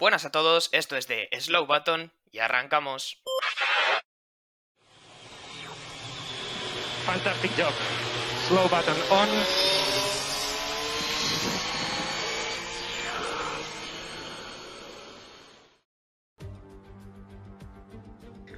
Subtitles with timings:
[0.00, 3.22] Buenas a todos, esto es de Slow Button y arrancamos.
[7.04, 7.74] Fantastic job.
[8.48, 9.28] Slow button on.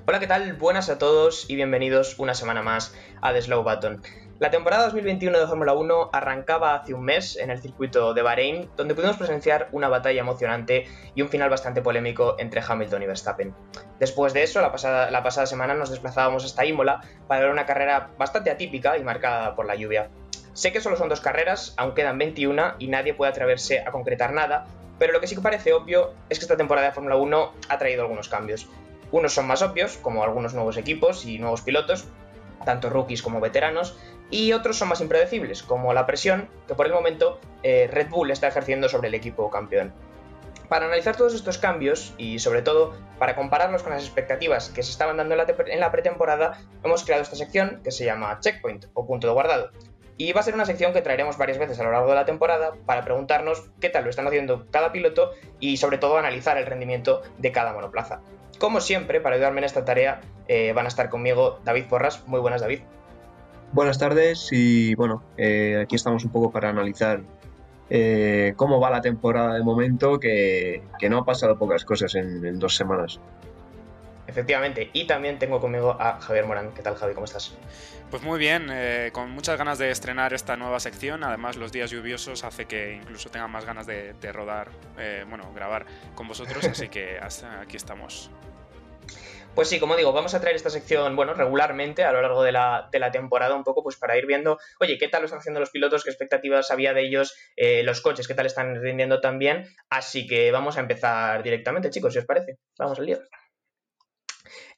[0.07, 0.53] Hola, ¿qué tal?
[0.53, 4.01] Buenas a todos y bienvenidos una semana más a The Slow Button.
[4.43, 8.69] La temporada 2021 de Fórmula 1 arrancaba hace un mes en el circuito de Bahrein,
[8.77, 13.55] donde pudimos presenciar una batalla emocionante y un final bastante polémico entre Hamilton y Verstappen.
[14.01, 18.51] Después de eso, la pasada, semana nos desplazábamos hasta Imola para ver una carrera bastante
[18.51, 20.11] atípica y marcada por la lluvia.
[20.55, 24.33] Sé que solo son dos carreras, aún quedan 21 y nadie puede atreverse a concretar
[24.33, 24.67] nada,
[24.99, 27.79] pero lo que sí que parece obvio es que esta temporada de Fórmula 1 ha
[27.79, 28.69] traído algunos cambios.
[29.13, 32.09] Unos son más obvios, como algunos nuevos equipos y nuevos pilotos,
[32.65, 33.97] tanto rookies como veteranos,
[34.33, 38.31] y otros son más impredecibles, como la presión que por el momento eh, Red Bull
[38.31, 39.93] está ejerciendo sobre el equipo campeón.
[40.71, 44.91] Para analizar todos estos cambios y sobre todo para compararlos con las expectativas que se
[44.91, 49.27] estaban dando en la, pretemporada, hemos creado esta sección que se llama Checkpoint o punto
[49.27, 49.71] de guardado.
[50.17, 52.25] Y va a ser una sección que traeremos varias veces a lo largo de la
[52.25, 56.65] temporada para preguntarnos qué tal lo están haciendo cada piloto y sobre todo analizar el
[56.65, 58.23] rendimiento de cada monoplaza.
[58.59, 62.27] Como siempre, para ayudarme en esta tarea, eh, van a estar conmigo David Porras.
[62.27, 62.81] Muy buenas, David.
[63.73, 67.23] Buenas tardes y bueno, eh, aquí estamos un poco para analizar
[67.89, 72.45] eh, cómo va la temporada de momento, que, que no ha pasado pocas cosas en,
[72.45, 73.19] en, dos semanas.
[74.27, 76.73] Efectivamente, y también tengo conmigo a Javier Morán.
[76.75, 77.15] ¿Qué tal, Javi?
[77.15, 77.57] ¿Cómo estás?
[78.11, 81.25] Pues muy bien, eh, con muchas ganas de estrenar esta nueva sección.
[81.25, 85.51] Además, los días lluviosos hace que incluso tenga más ganas de, de rodar, eh, bueno,
[85.55, 88.31] grabar con vosotros, así que hasta aquí estamos.
[89.55, 92.53] Pues sí, como digo, vamos a traer esta sección, bueno, regularmente a lo largo de
[92.53, 95.41] la, de la temporada, un poco pues para ir viendo, oye, qué tal lo están
[95.41, 99.21] haciendo los pilotos, qué expectativas había de ellos, eh, los coches, qué tal están rindiendo
[99.21, 99.67] también.
[99.91, 102.57] Así que vamos a empezar directamente, chicos, si os parece.
[102.79, 103.19] Vamos al lío.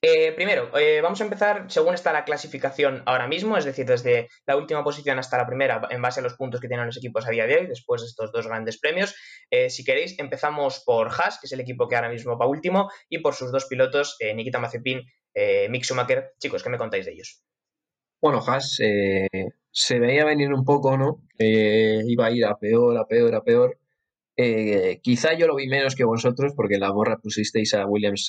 [0.07, 4.29] Eh, primero, eh, vamos a empezar según está la clasificación ahora mismo, es decir, desde
[4.47, 7.27] la última posición hasta la primera, en base a los puntos que tienen los equipos
[7.27, 9.15] a día de hoy, después de estos dos grandes premios.
[9.51, 12.91] Eh, si queréis, empezamos por Haas, que es el equipo que ahora mismo va último,
[13.09, 15.01] y por sus dos pilotos, Nikita Mazepin,
[15.71, 16.33] Mick Schumacher.
[16.39, 17.43] Chicos, ¿qué me contáis de ellos?
[18.21, 21.23] Bueno, Haas se veía venir un poco, ¿no?
[21.39, 23.79] iba a ir a peor, a peor, a peor.
[25.03, 28.29] quizá yo lo vi menos que vosotros, porque la borra pusisteis a Williams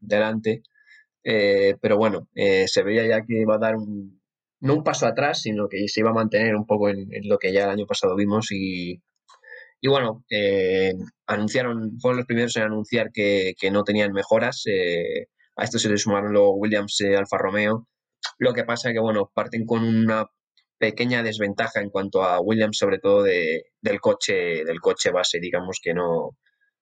[0.00, 0.64] delante
[1.24, 4.20] eh, pero bueno, eh, se veía ya que iba a dar un,
[4.60, 7.52] no un paso atrás, sino que se iba a mantener un poco en, lo que
[7.52, 9.02] ya el año pasado vimos y,
[9.80, 10.94] y bueno, eh,
[11.26, 14.62] anunciaron, fueron los primeros en anunciar que, que no tenían mejoras.
[14.66, 17.86] Eh, a esto se le sumaron los Williams eh, Alfa Romeo.
[18.38, 20.26] Lo que pasa es que, bueno, parten con una
[20.78, 25.80] pequeña desventaja en cuanto a Williams, sobre todo de, del coche, del coche base, digamos
[25.82, 26.30] que no.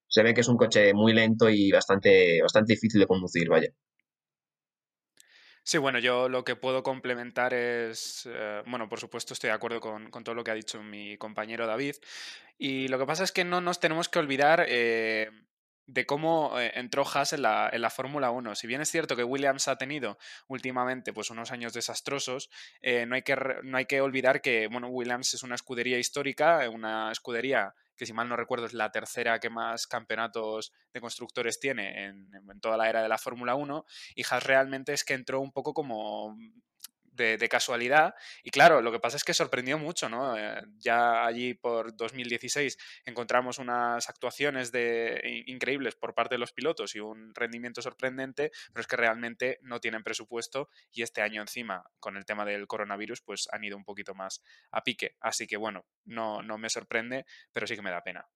[0.09, 3.71] Se ve que es un coche muy lento y bastante, bastante difícil de conducir, vaya.
[5.65, 9.81] Sí, bueno, yo lo que puedo complementar es, eh, bueno, por supuesto estoy de acuerdo
[9.81, 11.95] con, todo lo que ha dicho mi compañero David,
[12.59, 15.31] y lo que pasa es que no nos tenemos que olvidar eh,
[15.87, 18.57] de cómo eh, entró Haas en la, Fórmula 1.
[18.57, 20.19] Si bien es cierto que Williams ha tenido
[20.49, 22.51] últimamente pues, unos años desastrosos,
[23.07, 27.13] no, hay que, no hay que olvidar que bueno, Williams es una escudería histórica, una
[27.13, 32.07] escudería que si mal no recuerdo es la tercera que más campeonatos de constructores tiene
[32.07, 33.85] en, en toda la era de la Fórmula 1,
[34.17, 36.37] y Haas realmente es que entró un poco como
[37.13, 38.15] de, casualidad.
[38.43, 40.37] Y claro, lo que pasa es que sorprendió mucho, ¿no?
[40.37, 46.95] Eh, ya allí por 2016 encontramos unas actuaciones de, increíbles por parte de los pilotos
[46.95, 51.85] y un rendimiento sorprendente, pero es que realmente no tienen presupuesto y este año encima,
[52.01, 55.17] con el tema del coronavirus, pues han ido un poquito más a pique.
[55.21, 58.27] Así que bueno, no, no me sorprende, pero sí que me da pena.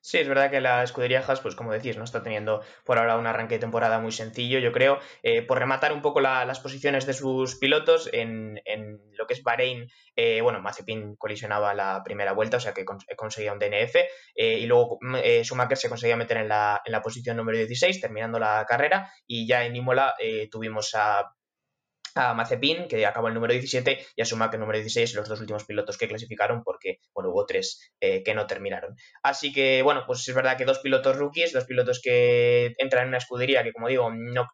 [0.00, 3.16] Sí, es verdad que la escudería Haas, pues como decís, no está teniendo por ahora
[3.18, 5.00] un arranque de temporada muy sencillo, yo creo.
[5.22, 9.34] Eh, por rematar un poco la, las posiciones de sus pilotos, en, en lo que
[9.34, 13.58] es Bahrein, eh, bueno, Mazepin colisionaba la primera vuelta, o sea que cons conseguía un
[13.58, 13.96] DNF,
[14.36, 18.00] eh, y luego eh, Schumacher se conseguía meter en la, en la posición número 16,
[18.00, 20.14] terminando la carrera, y ya en Imola
[20.50, 21.32] tuvimos a
[22.18, 25.64] a Mazepin, que acabó el número 17, y a Schumacher número 16, los dos últimos
[25.64, 28.96] pilotos que clasificaron, porque, bueno, hubo tres eh, que no terminaron.
[29.22, 33.08] Así que, bueno, pues es verdad que dos pilotos rookies, dos pilotos que entran en
[33.08, 34.46] una escudería que, como digo, no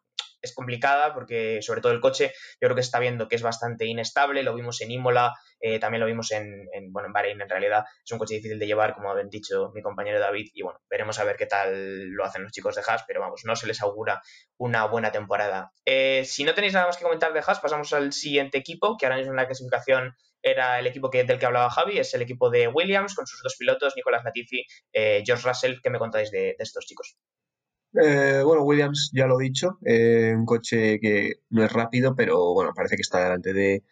[0.45, 3.85] es complicada porque sobre todo el coche yo creo que está viendo que es bastante
[3.85, 7.49] inestable, lo vimos en Imola, eh, también lo vimos en, en, bueno, en Bahrein en
[7.49, 10.79] realidad, es un coche difícil de llevar como habían dicho mi compañero David y bueno,
[10.89, 13.67] veremos a ver qué tal lo hacen los chicos de Haas, pero vamos, no se
[13.67, 14.21] les augura
[14.57, 15.71] una buena temporada.
[15.85, 19.05] Eh, si no tenéis nada más que comentar de Haas, pasamos al siguiente equipo que
[19.05, 20.15] ahora mismo en la clasificación
[20.45, 23.41] era el equipo que, del que hablaba Javi, es el equipo de Williams con sus
[23.41, 24.63] dos pilotos, Nicolás Latifi,
[24.93, 25.81] eh, George Russell.
[25.81, 27.17] ¿Qué me contáis de, estos chicos?
[28.03, 32.53] Eh, bueno, Williams ya lo he dicho, eh, un coche que no es rápido, pero
[32.53, 33.83] bueno, parece que está delante de,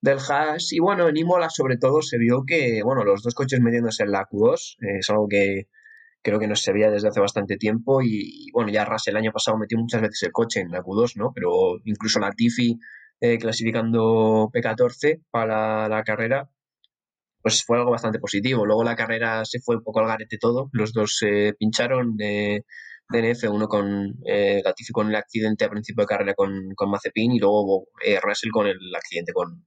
[0.00, 0.72] del Haas.
[0.72, 4.12] Y bueno, en Imola sobre todo se vio que, bueno, los dos coches metiéndose en
[4.12, 5.68] la Q2 es algo que
[6.22, 9.32] creo que no se veía desde hace bastante tiempo y, bueno, ya Russell el año
[9.32, 11.32] pasado metió muchas veces el coche en la Q2, ¿no?
[11.34, 12.78] Pero incluso la Tifi
[13.20, 16.50] eh, clasificando P14 para la, carrera,
[17.42, 18.66] pues fue algo bastante positivo.
[18.66, 22.64] Luego la carrera se fue un poco al garete todo, los dos se pincharon de,
[23.10, 27.32] DNF, uno con eh, Latifi con el accidente a principio de carrera con, con Mazepin
[27.32, 29.66] y luego eh, Russell con el accidente con,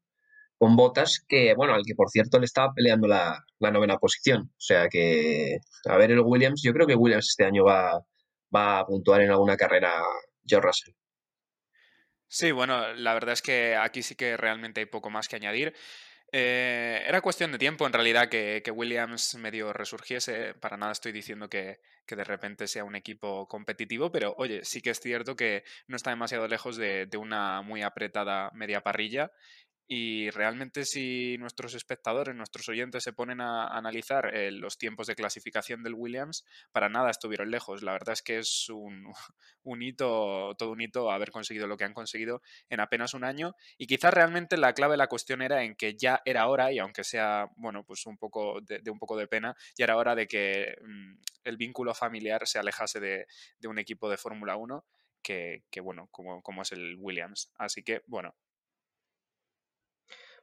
[0.58, 4.44] con Botas, que, bueno, al que por cierto le estaba peleando la, novena posición.
[4.44, 5.58] O sea que,
[5.90, 8.02] a ver, el Williams, yo creo que Williams este año va,
[8.56, 9.92] va a puntuar en alguna carrera
[10.46, 10.94] George Russell.
[12.28, 15.76] Sí, bueno, la verdad es que aquí sí que realmente hay poco más que añadir.
[16.36, 20.56] Eh, era cuestión de tiempo, en realidad, que, Williams medio resurgiese.
[20.56, 24.90] Para nada estoy diciendo que, de repente sea un equipo competitivo, pero oye, sí que
[24.90, 29.32] es cierto que no está demasiado lejos de una muy apretada media parrilla
[29.88, 35.16] y realmente si nuestros espectadores, nuestros oyentes se ponen a analizar eh, los tiempos de
[35.16, 37.84] clasificación del Williams, para nada estuvieron lejos.
[37.84, 39.06] La verdad es que es un,
[39.64, 43.56] un, hito, todo un hito haber conseguido lo que han conseguido en apenas un año.
[43.78, 46.80] Y quizás realmente la clave de la cuestión era en que ya era hora, y
[46.80, 50.28] aunque sea, bueno, pues un poco de, un poco de pena, ya era hora de
[50.28, 51.14] que mm,
[51.44, 53.28] el vínculo familiar se alejase de,
[53.60, 54.86] de un equipo de Fórmula 1.
[55.22, 57.50] Que, que, bueno, como, como es el Williams.
[57.58, 58.36] Así que, bueno,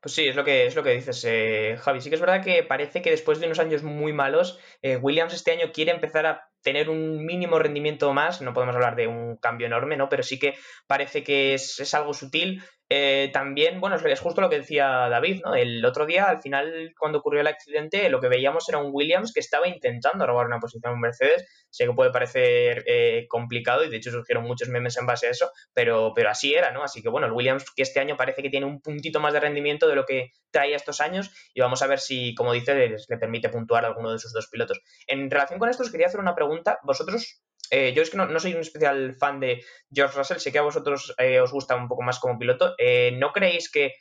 [0.01, 2.01] pues sí, es lo que, es lo que dices, eh, Javi.
[2.01, 5.35] Sí que es verdad que parece que después de unos años muy malos, eh, Williams
[5.35, 8.41] este año quiere empezar a tener un mínimo rendimiento más.
[8.41, 10.09] No podemos hablar de un cambio enorme, ¿no?
[10.09, 10.55] Pero sí que
[10.87, 12.63] parece que es, es algo sutil.
[12.93, 15.55] Eh, también, bueno, es justo lo que decía David, ¿no?
[15.55, 19.33] El otro día, al final, cuando ocurrió el accidente, lo que veíamos era un Williams
[19.33, 21.47] que estaba intentando robar una posición en Mercedes.
[21.71, 25.31] Sé que puede parecer eh, complicado y de hecho surgieron muchos memes en base a
[25.31, 26.83] eso, pero, pero así era, ¿no?
[26.83, 29.41] Así que bueno, el Williams que este año parece que tiene un puntito más de
[29.41, 33.19] rendimiento de lo que traía estos años y vamos a ver si, como dice, le
[33.19, 34.81] permite puntuar a alguno de sus dos pilotos.
[35.07, 36.81] En relación con esto, os quería hacer una pregunta.
[36.83, 37.41] ¿Vosotros
[37.71, 39.63] eh, yo es que no, soy un especial fan de
[39.93, 42.75] George Russell, sé que a vosotros eh, os gusta un poco más como piloto.
[42.79, 43.95] Eh, ¿No creéis que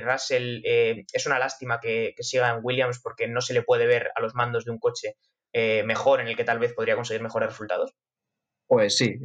[0.00, 4.20] Russell es una lástima que, siga en Williams porque no se le puede ver a
[4.20, 5.16] los mandos de un coche
[5.84, 7.92] mejor en el que tal vez podría conseguir mejores resultados?
[8.68, 9.16] Pues sí,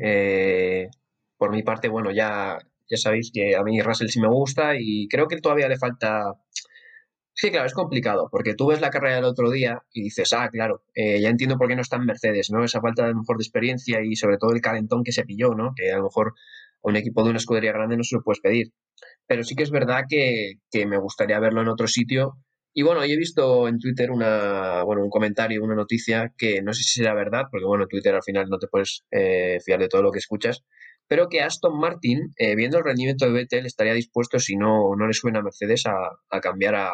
[1.37, 2.57] por mi parte, bueno, ya,
[2.89, 6.33] ya sabéis que a mí Russell sí me gusta y creo que todavía le falta
[7.35, 10.49] Sí, claro, es complicado, porque tú ves la carrera del otro día y dices, ah,
[10.51, 12.63] claro, eh, ya entiendo por qué no está en Mercedes, ¿no?
[12.63, 15.73] Esa falta de mejor de experiencia y sobre todo el calentón que se pilló, ¿no?
[15.75, 16.35] Que a lo mejor
[16.83, 18.71] a un equipo de una escudería grande no se lo puedes pedir.
[19.27, 22.37] Pero sí que es verdad que, me gustaría verlo en otro sitio.
[22.73, 26.73] Y bueno, yo he visto en Twitter una, bueno, un comentario, una noticia que no
[26.73, 29.79] sé si será verdad, porque bueno, en Twitter al final no te puedes eh, fiar
[29.79, 30.63] de todo lo que escuchas,
[31.07, 35.07] pero que Aston Martin, eh, viendo el rendimiento de Vettel, estaría dispuesto, si no, no
[35.07, 36.91] le suena a Mercedes, a, cambiar a,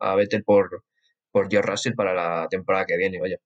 [0.00, 0.84] a Vettel por,
[1.30, 3.36] por George Russell para la temporada que viene, vaya.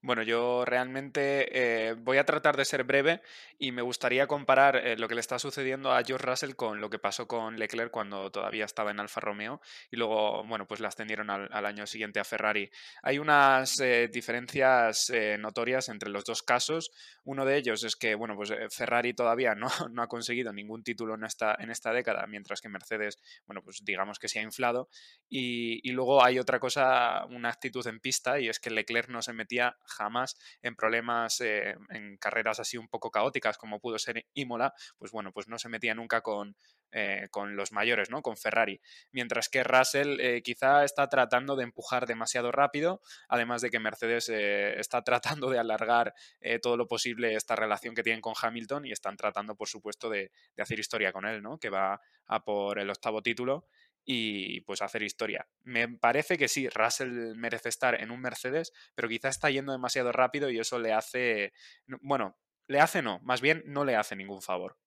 [0.00, 3.20] Bueno, yo realmente eh, voy a tratar de ser breve
[3.58, 6.88] y me gustaría comparar eh, lo que le está sucediendo a George Russell con lo
[6.88, 9.60] que pasó con Leclerc cuando todavía estaba en Alfa Romeo
[9.90, 12.70] y luego, bueno, pues la ascendieron al, año siguiente a Ferrari.
[13.02, 15.10] Hay unas eh, diferencias
[15.40, 16.92] notorias entre los dos casos.
[17.24, 21.16] Uno de ellos es que, bueno, pues Ferrari todavía no, no, ha conseguido ningún título
[21.16, 24.88] en esta, en esta década, mientras que Mercedes, bueno, pues digamos que se ha inflado.
[25.28, 29.22] Y, y luego hay otra cosa, una actitud en pista y es que Leclerc no
[29.22, 34.26] se metía jamás en problemas, eh, en carreras así un poco caóticas como pudo ser
[34.34, 36.56] Imola, pues bueno, pues no se metía nunca con,
[36.92, 38.22] eh, con los mayores, ¿no?
[38.22, 38.80] Con Ferrari.
[39.12, 44.28] Mientras que Russell eh, quizá está tratando de empujar demasiado rápido, además de que Mercedes
[44.28, 46.14] está tratando de alargar
[46.62, 50.30] todo lo posible esta relación que tienen con Hamilton y están tratando, por supuesto, de,
[50.56, 51.58] de hacer historia con él, ¿no?
[51.58, 53.66] Que va a por el octavo título
[54.10, 55.46] y pues hacer historia.
[55.64, 60.12] Me parece que sí, Russell merece estar en un Mercedes, pero quizá está yendo demasiado
[60.12, 61.52] rápido y eso le hace,
[62.00, 62.38] bueno,
[62.68, 64.78] le hace no, más bien no le hace ningún favor.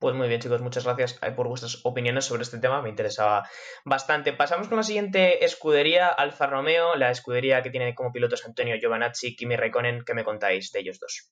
[0.00, 3.48] Pues muy bien, chicos, muchas gracias eh, por vuestras opiniones sobre este tema, me interesaba
[3.84, 4.32] bastante.
[4.32, 9.36] Pasamos con la siguiente escudería, Alfa Romeo, la escudería que tiene como pilotos Antonio Giovanazzi,
[9.36, 11.30] Kimi Raikkonen, ¿qué me contáis de ellos dos?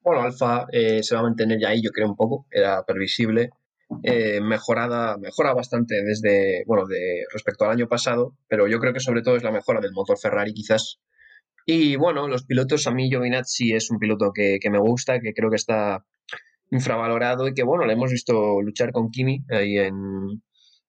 [0.00, 3.50] Bueno, Alfa eh, se va a mantener ya ahí, yo creo un poco, era previsible.
[4.02, 9.00] Eh, mejorada, mejora bastante desde, bueno, de respecto al año pasado, pero yo creo que
[9.00, 11.00] sobre todo es la mejora del motor Ferrari quizás.
[11.66, 15.50] Y bueno, los pilotos, a mí Giovinazzi es un piloto que, me gusta, que creo
[15.50, 16.04] que está
[16.70, 20.42] infravalorado y que bueno, le hemos visto luchar con Kimi ahí en,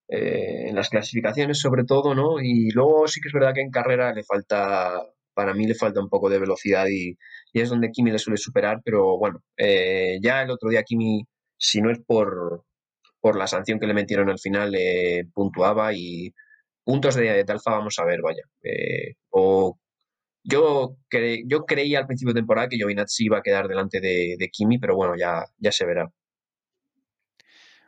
[0.08, 2.42] eh, en las clasificaciones sobre todo, ¿no?
[2.42, 5.02] Y luego sí que es verdad que en carrera le falta,
[5.34, 7.18] para mí le falta un poco de velocidad y,
[7.54, 11.26] es donde Kimi le suele superar, pero bueno, eh, ya el otro día Kimi,
[11.58, 12.66] si no es por,
[13.26, 16.32] por la sanción que le metieron al final, eh, puntuaba y
[16.84, 18.44] puntos de, de, alfa vamos a ver, vaya.
[19.32, 19.80] o
[20.44, 20.98] yo,
[21.48, 24.78] yo creía al principio de temporada que Giovinazzi iba a quedar delante de, de Kimi,
[24.78, 26.08] pero bueno, ya, ya se verá.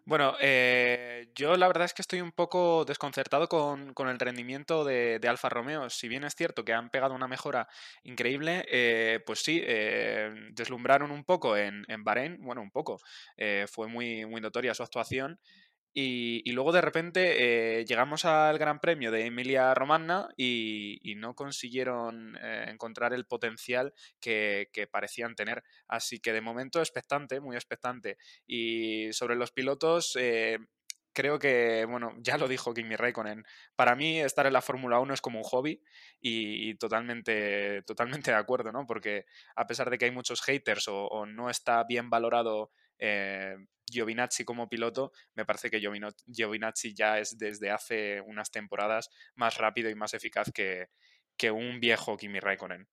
[0.06, 5.20] Bueno, eh, yo la verdad es que estoy un poco desconcertado con, el rendimiento de,
[5.27, 5.89] Alfa Romeo.
[5.89, 7.67] Si bien es cierto que han pegado una mejora
[8.03, 13.00] increíble, eh, pues sí, eh, deslumbraron un poco en, en Bahrein, bueno, un poco,
[13.67, 15.39] fue muy, muy notoria su actuación.
[16.00, 22.38] Y, luego de repente eh, llegamos al Gran Premio de Emilia Romagna y, no consiguieron
[22.39, 25.63] eh, encontrar el potencial que, parecían tener.
[25.88, 28.20] Así que de momento expectante, muy expectante.
[28.46, 30.60] Y sobre los pilotos, eh,
[31.17, 33.43] creo que, bueno, ya lo dijo Kimi Raikkonen,
[33.75, 35.81] para mí estar en la Fórmula 1 es como un hobby
[36.21, 38.86] y, totalmente, totalmente de acuerdo, ¿no?
[38.86, 42.69] Porque a pesar de que hay muchos haters o, no está bien valorado
[43.00, 43.55] eh,
[43.91, 49.89] Giovinazzi como piloto, me parece que Giovinazzi ya es desde hace unas temporadas más rápido
[49.89, 50.89] y más eficaz que,
[51.36, 52.88] que un viejo Kimi Raikkonen.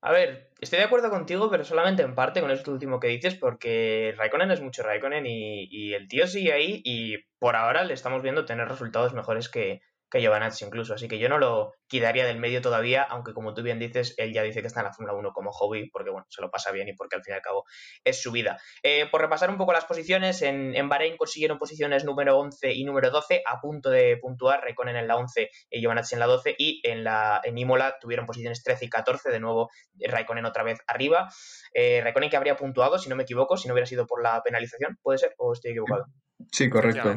[0.00, 3.34] A ver, estoy de acuerdo contigo, pero solamente en parte con esto último que dices,
[3.34, 7.94] porque Raikkonen es mucho Raikkonen y, y el tío sigue ahí y por ahora le
[7.94, 10.94] estamos viendo tener resultados mejores que, que Giovanazzi incluso.
[10.94, 14.32] Así que yo no lo quitaría del medio todavía, aunque como tú bien dices, él
[14.32, 16.70] ya dice que está en la Fórmula 1 como hobby, porque bueno, se lo pasa
[16.72, 17.64] bien y porque al fin y al cabo
[18.04, 18.58] es su vida.
[18.82, 22.84] Eh, por repasar un poco las posiciones, en, en, Bahrein consiguieron posiciones número 11 y
[22.84, 26.54] número 12, a punto de puntuar, Raikkonen en la 11 y Giovanazzi en la 12,
[26.58, 30.78] y en, la, en Imola tuvieron posiciones 13 y 14, de nuevo Raikkonen otra vez
[30.86, 31.28] arriba.
[31.74, 34.42] Eh, Raikkonen que habría puntuado, si no me equivoco, si no hubiera sido por la
[34.42, 35.34] penalización, ¿puede ser?
[35.38, 36.06] ¿O estoy equivocado?
[36.52, 37.14] Sí, correcto.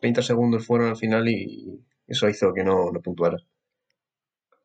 [0.00, 3.38] 30 eh, segundos fueron al final y eso hizo que no, no puntuara.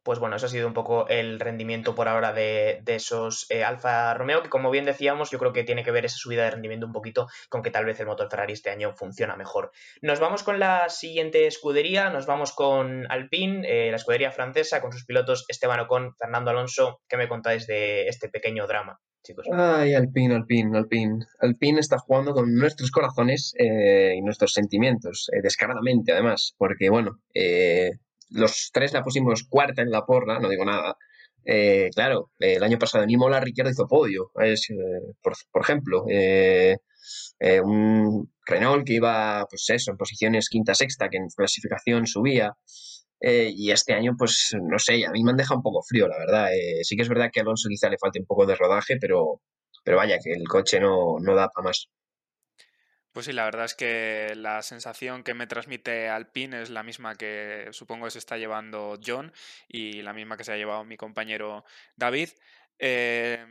[0.03, 4.15] Pues bueno, eso ha sido un poco el rendimiento por ahora de, esos eh, Alfa
[4.15, 6.87] Romeo, que como bien decíamos, yo creo que tiene que ver esa subida de rendimiento
[6.87, 9.71] un poquito con que tal vez el motor Ferrari este año funciona mejor.
[10.01, 14.91] Nos vamos con la siguiente escudería, nos vamos con Alpine, eh, la escudería francesa, con
[14.91, 17.01] sus pilotos Esteban Ocon, Fernando Alonso.
[17.07, 18.99] ¿Qué me contáis de este pequeño drama?
[19.53, 21.25] Ay, Alpine, Alpine, Alpine.
[21.39, 27.19] Alpine está jugando con nuestros corazones eh, y nuestros sentimientos, descaradamente además, porque bueno,
[28.29, 30.97] los tres la pusimos cuarta en la porra, no digo nada.
[31.43, 34.75] Eh, claro, el año pasado en Imola Ricciardo hizo podio, es, eh,
[35.21, 36.05] por, ejemplo.
[36.09, 36.77] Eh,
[37.63, 42.55] un Renault que iba, pues eso, en posiciones quinta, sexta, que en clasificación subía.
[43.21, 46.17] Y este año, pues no sé, a mí me han dejado un poco frío, la
[46.17, 46.49] verdad.
[46.83, 49.41] sí que es verdad que a Alonso quizá le falte un poco de rodaje, pero,
[49.83, 51.87] pero vaya, que el coche no, no da para más.
[53.11, 57.15] Pues sí, la verdad es que la sensación que me transmite Alpine es la misma
[57.15, 59.33] que supongo que se está llevando John
[59.67, 61.65] y la misma que se ha llevado mi compañero
[61.97, 62.29] David.
[62.79, 63.45] Eh,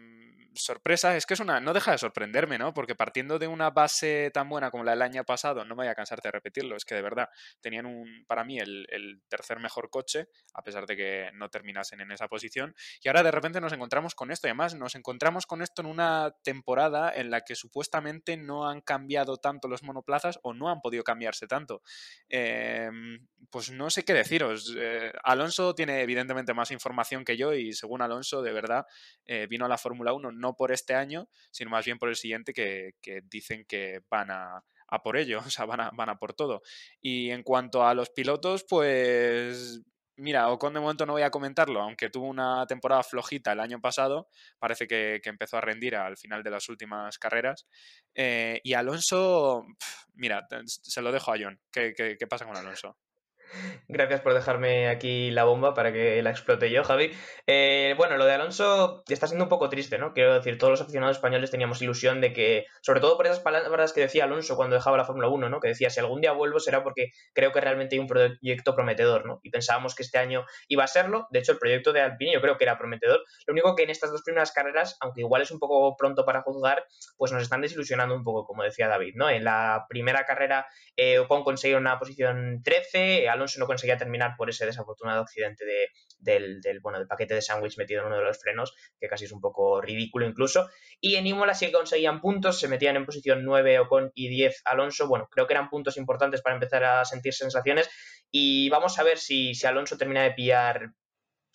[0.54, 2.74] sorpresa, es que es una, no deja de sorprenderme, ¿no?
[2.74, 5.88] Porque partiendo de una base tan buena como la del año pasado, no me voy
[5.88, 7.28] a cansarte de repetirlo, es que de verdad
[7.60, 8.86] tenían un, para mí, el,
[9.28, 13.30] tercer mejor coche, a pesar de que no terminasen en esa posición, y ahora de
[13.30, 17.30] repente nos encontramos con esto, y además nos encontramos con esto en una temporada en
[17.30, 21.82] la que supuestamente no han cambiado tanto los monoplazas o no han podido cambiarse tanto.
[22.28, 24.74] Em, pues no sé qué deciros.
[24.76, 28.86] Eh, Alonso tiene evidentemente más información que yo y según Alonso, de verdad,
[29.26, 32.16] eh, vino a la Fórmula 1 no por este año, sino más bien por el
[32.16, 32.94] siguiente que,
[33.30, 34.64] dicen que van a,
[35.04, 36.62] por ello, o sea, van a, van a por todo.
[37.00, 39.82] Y en cuanto a los pilotos, pues
[40.20, 43.80] Mira, Ocon de momento no voy a comentarlo, aunque tuvo una temporada flojita el año
[43.80, 44.28] pasado,
[44.58, 47.66] parece que, empezó a rendir al final de las últimas carreras.
[48.14, 49.64] Eh, y Alonso,
[50.12, 51.58] mira, se lo dejo a John.
[51.72, 52.98] ¿Qué, qué pasa con Alonso?
[53.88, 57.12] Gracias por dejarme aquí la bomba para que la explote yo, Javi.
[57.46, 60.12] Eh, bueno, lo de Alonso está siendo un poco triste, ¿no?
[60.12, 63.92] Quiero decir, todos los aficionados españoles teníamos ilusión de que, sobre todo por esas palabras
[63.92, 65.60] que decía Alonso cuando dejaba la Fórmula 1, ¿no?
[65.60, 69.26] Que decía, si algún día vuelvo será porque creo que realmente hay un proyecto prometedor,
[69.26, 69.40] ¿no?
[69.42, 71.26] Y pensábamos que este año iba a serlo.
[71.30, 73.24] De hecho, el proyecto de Alpine yo creo que era prometedor.
[73.46, 76.42] Lo único que en estas dos primeras carreras, aunque igual es un poco pronto para
[76.42, 76.84] juzgar,
[77.16, 79.28] pues nos están desilusionando un poco, como decía David, ¿no?
[79.28, 80.66] En la primera carrera,
[80.96, 81.44] eh, Ocon
[81.76, 85.64] una posición 13, Alonso no conseguía terminar por ese desafortunado accidente
[86.18, 89.32] del, bueno, del paquete de sándwich metido en uno de los frenos, que casi es
[89.32, 90.68] un poco ridículo incluso.
[91.00, 95.08] Y en Imola sí conseguían puntos, se metían en posición 9 Ocon y 10 Alonso.
[95.08, 97.88] Bueno, creo que eran puntos importantes para empezar a sentir sensaciones.
[98.30, 100.92] Y vamos a ver si, si Alonso termina de pillar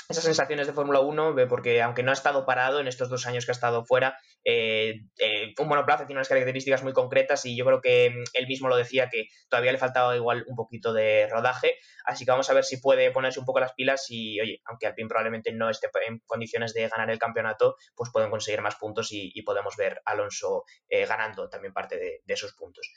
[0.10, 3.46] esas sensaciones de Fórmula 1, porque aunque no ha estado parado en estos dos años
[3.46, 7.66] que ha estado fuera, eh, eh, un monoplaza tiene unas características muy concretas y yo
[7.66, 11.28] creo que mm, él mismo lo decía que todavía le faltaba igual un poquito de
[11.28, 14.62] rodaje, así que vamos a ver si puede ponerse un poco las pilas y, oye,
[14.66, 18.76] aunque Alpine probablemente no esté en condiciones de ganar el campeonato, pues pueden conseguir más
[18.76, 22.92] puntos y, podemos ver a Alonso eh, ganando también parte de, esos puntos.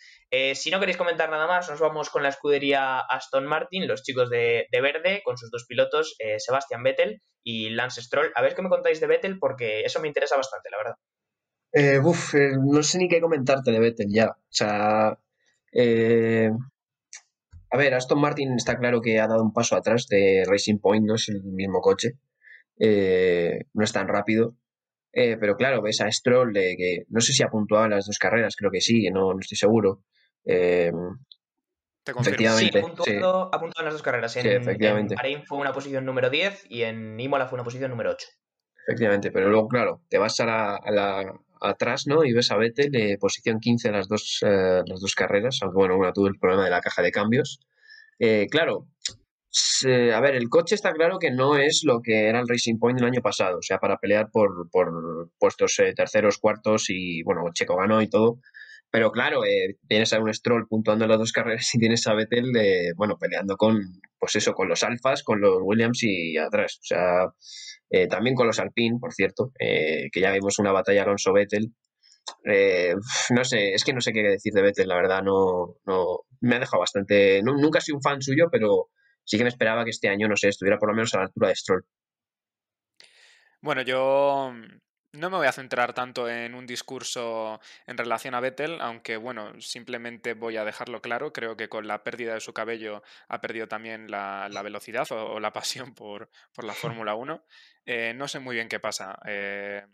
[0.55, 4.31] si no queréis comentar nada más, nos vamos con la escudería Aston Martin, los chicos
[4.31, 6.98] de, de verde, con sus dos pilotos, Sebastián Vettel
[7.43, 8.33] y Lance Stroll.
[8.35, 10.95] A ver qué me contáis de Vettel porque eso me interesa bastante, la verdad.
[11.73, 14.31] Eh, uf, eh, no sé ni qué comentarte de Vettel ya.
[14.31, 15.19] O sea,
[15.73, 16.51] eh,
[17.71, 21.07] a ver, Aston Martin está claro que ha dado un paso atrás de Racing Point,
[21.07, 22.13] no es el mismo coche,
[22.79, 24.57] no es tan rápido.
[25.13, 28.71] pero claro, ves a Stroll, que no sé si ha puntuado las dos carreras, creo
[28.71, 30.03] que sí, no, no estoy seguro.
[32.09, 32.73] Efectivamente.
[32.73, 34.37] Sí, ha puntuado, en las dos carreras.
[34.37, 35.17] En, efectivamente.
[35.47, 38.27] fue una posición número 10 y en Imola fue una posición número 8.
[38.87, 42.25] Efectivamente, pero luego, claro, te vas a la, atrás, ¿no?
[42.25, 45.77] Y ves a Vettel de posición 15 en las dos, eh, las dos carreras, aunque
[45.77, 47.61] bueno, una tuvo el problema de la caja de cambios.
[48.19, 48.87] Eh, claro,
[50.15, 53.01] a ver, el coche está claro que no es lo que era el Racing Point
[53.01, 57.43] el año pasado, o sea, para pelear por, por puestos eh, terceros, cuartos y, bueno,
[57.53, 58.41] Checo ganó y todo,
[58.91, 62.57] pero claro, eh, tienes a un Stroll puntuando las dos carreras y tienes a Vettel,
[62.57, 63.81] eh, bueno, peleando con,
[64.19, 66.79] pues eso, con los Alfas, con los Williams y atrás.
[66.81, 67.27] O sea,
[67.91, 71.75] eh, también con los Alpine, por cierto, que ya vimos una batalla Alonso-Vettel.
[73.31, 76.57] no sé, es que no sé qué decir de Vettel, la verdad, no, no me
[76.57, 77.43] ha dejado bastante.
[77.43, 78.89] nunca he sido un fan suyo, pero
[79.25, 81.25] sí que me esperaba que este año, no sé, estuviera por lo menos a la
[81.25, 81.85] altura de Stroll.
[83.61, 84.53] Bueno, yo
[85.13, 89.61] no me voy a centrar tanto en un discurso en relación a Vettel, aunque bueno,
[89.61, 91.33] simplemente voy a dejarlo claro.
[91.33, 95.53] Creo que con la pérdida de su cabello ha perdido también la, velocidad o, la
[95.53, 96.31] pasión por,
[96.63, 97.45] la Fórmula 1.
[97.87, 99.19] Eh, no sé muy bien qué pasa.
[99.27, 99.85] Eh,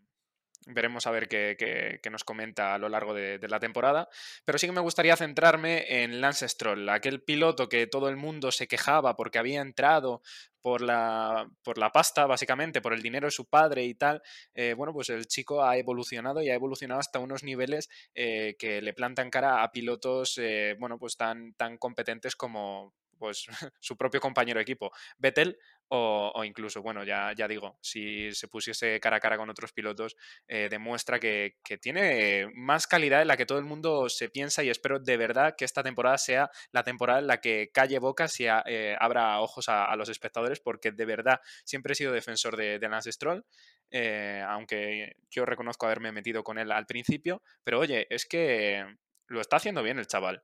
[0.67, 4.09] veremos a ver qué, nos comenta a lo largo de, la temporada.
[4.45, 8.53] Pero sí que me gustaría centrarme en Lance Stroll, aquel piloto que todo el mundo
[8.53, 10.23] se quejaba porque había entrado
[10.61, 14.23] por la, por la pasta, básicamente, por el dinero de su padre y tal.
[14.55, 18.81] Eh, bueno, pues el chico ha evolucionado y ha evolucionado hasta unos niveles eh, que
[18.81, 22.95] le plantan cara a pilotos, eh, bueno, pues tan, tan competentes como,
[23.25, 23.47] pues
[23.81, 24.93] su propio compañero de equipo.
[25.17, 25.57] Vettel
[25.89, 30.17] o, incluso, bueno, ya, ya digo, si se pusiese cara a cara con otros pilotos,
[30.47, 34.69] eh, demuestra que, tiene más calidad en la que todo el mundo se piensa y
[34.69, 38.47] espero de verdad que esta temporada sea la temporada en la que calle bocas y
[38.47, 42.89] eh, abra ojos a, los espectadores porque de verdad siempre he sido defensor de, de
[42.89, 43.45] Lance Stroll,
[43.91, 48.85] eh, aunque yo reconozco haberme metido con él al principio, pero oye, es que
[49.29, 50.43] lo está haciendo bien el chaval.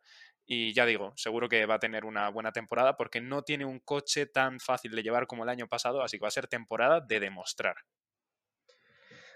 [0.50, 3.78] Y ya digo, seguro que va a tener una buena temporada porque no tiene un
[3.78, 7.00] coche tan fácil de llevar como el año pasado, así que va a ser temporada
[7.00, 7.76] de demostrar.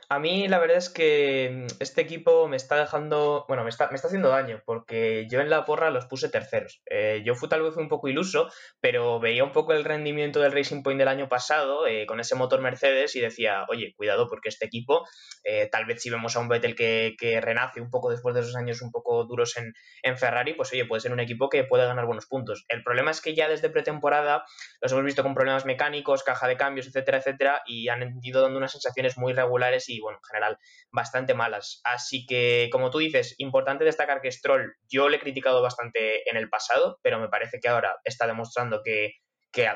[0.08, 3.88] A mí la verdad es que mm, este equipo me está dejando, bueno, me está,
[3.88, 6.82] me está haciendo daño, porque yo en la porra los puse terceros.
[6.90, 8.48] Eh, yo fui tal vez un poco iluso,
[8.80, 12.34] pero veía un poco el rendimiento del Racing Point del año pasado eh, con ese
[12.34, 15.06] motor Mercedes y decía, oye, cuidado, porque este equipo,
[15.44, 18.42] eh, tal vez si vemos a un Vettel que, que, renace un poco después de
[18.42, 21.64] esos años un poco duros en, en, Ferrari, pues oye, puede ser un equipo que
[21.64, 22.64] puede ganar buenos puntos.
[22.68, 24.44] El problema es que ya desde pretemporada
[24.80, 28.58] los hemos visto con problemas mecánicos, caja de cambios, etcétera, etcétera, y han ido dando
[28.58, 30.58] unas sensaciones muy regulares y bueno, en general
[30.90, 31.80] bastante malas.
[31.84, 36.36] Así que, como tú dices, importante destacar que Stroll yo le he criticado bastante en
[36.36, 39.12] el pasado, pero me parece que ahora está demostrando que,
[39.52, 39.68] que,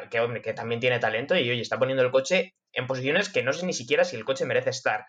[0.43, 3.67] que también tiene talento y hoy está poniendo el coche en posiciones que no sé
[3.67, 5.05] ni siquiera si el coche merece estar.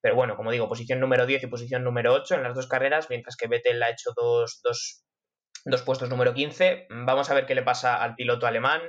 [0.00, 3.08] Pero bueno, como digo, posición número 10 y posición número 8 en las dos carreras,
[3.08, 5.02] mientras que Vettel ha hecho dos, dos,
[5.64, 6.88] dos puestos número 15.
[6.90, 8.82] Vamos a ver qué le pasa al piloto alemán.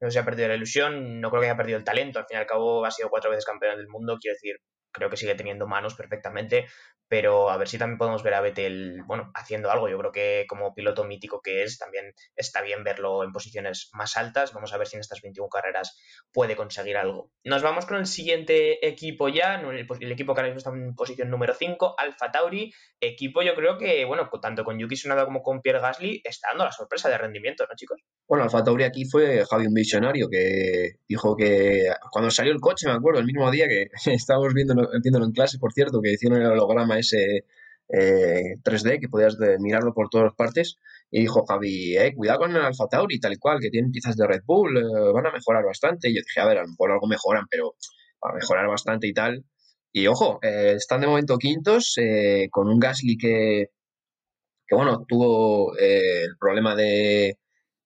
[0.00, 2.18] No sé si ha perdido la ilusión, no creo que haya perdido el talento.
[2.18, 4.16] Al fin y al cabo ha sido cuatro veces campeón del mundo.
[4.18, 4.56] Quiero decir,
[4.92, 6.66] creo que sigue teniendo manos perfectamente,
[7.12, 9.86] pero a ver si también podemos ver a Vettel, bueno, haciendo algo.
[9.86, 14.16] Yo creo que como piloto mítico que es, también está bien verlo en posiciones más
[14.16, 14.54] altas.
[14.54, 15.94] Vamos a ver si en estas 21 carreras
[16.32, 17.30] puede conseguir algo.
[17.44, 21.28] Nos vamos con el siguiente equipo ya, el, equipo que ahora mismo está en posición
[21.28, 22.72] número 5, Alfa Tauri.
[22.98, 26.64] Equipo yo creo que, bueno, tanto con Yuki Tsunoda como con Pierre Gasly está dando
[26.64, 28.00] la sorpresa de rendimiento, ¿no, chicos?
[28.26, 32.86] Bueno, Alfa Tauri aquí fue Javi un visionario que dijo que cuando salió el coche,
[32.86, 36.40] me acuerdo, el mismo día que estábamos viendo entiendo en clase, por cierto, que hicieron
[36.40, 37.44] el holograma ese
[37.88, 40.78] 3D, eh, que podías mirarlo por todas partes,
[41.10, 44.16] y dijo Javi, eh, cuidado con el Alfa Tauri, tal y cual, que tienen piezas
[44.16, 46.08] de Red Bull, eh, van a mejorar bastante.
[46.08, 47.74] Y yo dije, a ver, a lo mejor algo mejoran, pero
[48.22, 49.44] a mejorar bastante y tal.
[49.92, 51.96] Y ojo, están de momento quintos,
[52.50, 53.66] con un Gasly que,
[54.66, 57.38] que bueno, tuvo el problema de,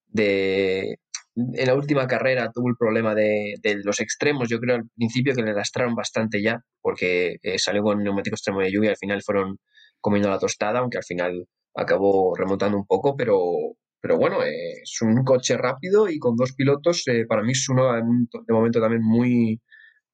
[0.06, 1.00] de
[1.36, 4.48] en la última carrera tuvo el problema de, los extremos.
[4.48, 8.60] Yo creo al principio que le lastraron bastante ya, porque eh, salió con neumático extremo
[8.60, 9.58] de lluvia y al final fueron
[10.00, 13.52] comiendo la tostada, aunque al final acabó remontando un poco, pero,
[14.00, 17.68] pero bueno, eh, es un coche rápido y con dos pilotos, eh, para mí es
[17.68, 19.60] uno de momento también muy,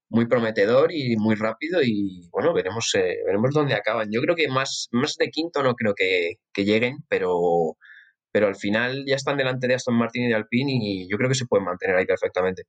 [0.08, 4.08] muy prometedor y muy rápido y bueno, veremos, veremos dónde acaban.
[4.10, 7.76] Yo creo que más, más de quinto no creo que, que lleguen, pero
[8.32, 11.28] pero al final ya están delante de Aston Martin y de Alpine y yo creo
[11.28, 12.64] que se pueden mantener ahí perfectamente.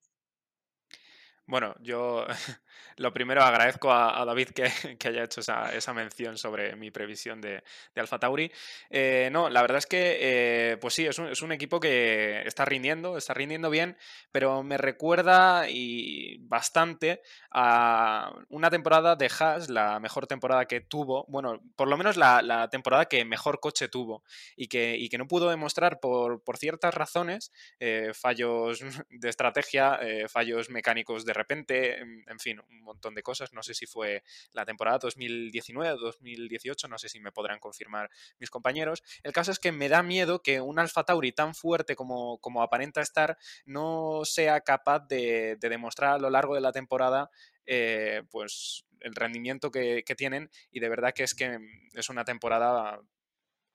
[1.46, 2.26] Bueno, yo
[2.98, 4.50] lo primero agradezco a, David
[5.00, 8.52] que, haya hecho esa, mención sobre mi previsión de, de Alfa Tauri.
[8.90, 13.18] Eh, no, la verdad es que, eh, pues sí, es un, equipo que está rindiendo,
[13.18, 13.98] está rindiendo bien,
[14.32, 21.26] pero me recuerda y bastante a una temporada de Haas, la mejor temporada que tuvo,
[21.28, 24.24] bueno, por lo menos la, temporada que mejor coche tuvo
[24.56, 28.80] y que, que no pudo demostrar por, ciertas razones, eh, fallos
[29.10, 33.54] de estrategia, fallos mecánicos de repente, en fin, montón de cosas.
[33.54, 38.10] No sé si fue la temporada 2019 o 2018, no sé si me podrán confirmar
[38.40, 39.04] mis compañeros.
[39.24, 42.62] El caso es que me da miedo que un Alfa Tauri tan fuerte como, como
[42.62, 47.30] aparenta estar no sea capaz de, demostrar a lo largo de la temporada
[47.66, 51.58] eh, pues el rendimiento que, tienen y de verdad que es que
[51.94, 53.00] es una temporada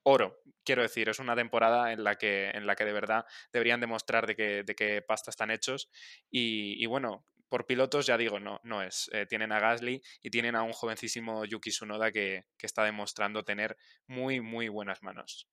[0.04, 3.80] oro, quiero decir, es una temporada en la que, en la que de verdad deberían
[3.80, 5.90] demostrar de qué de pasta están hechos
[6.30, 9.11] y, bueno, por pilotos, ya digo, no, no es.
[9.12, 13.44] Eh, tienen a Gasly y tienen a un jovencísimo Yuki Tsunoda que, que está demostrando
[13.44, 15.48] tener muy, muy buenas manos.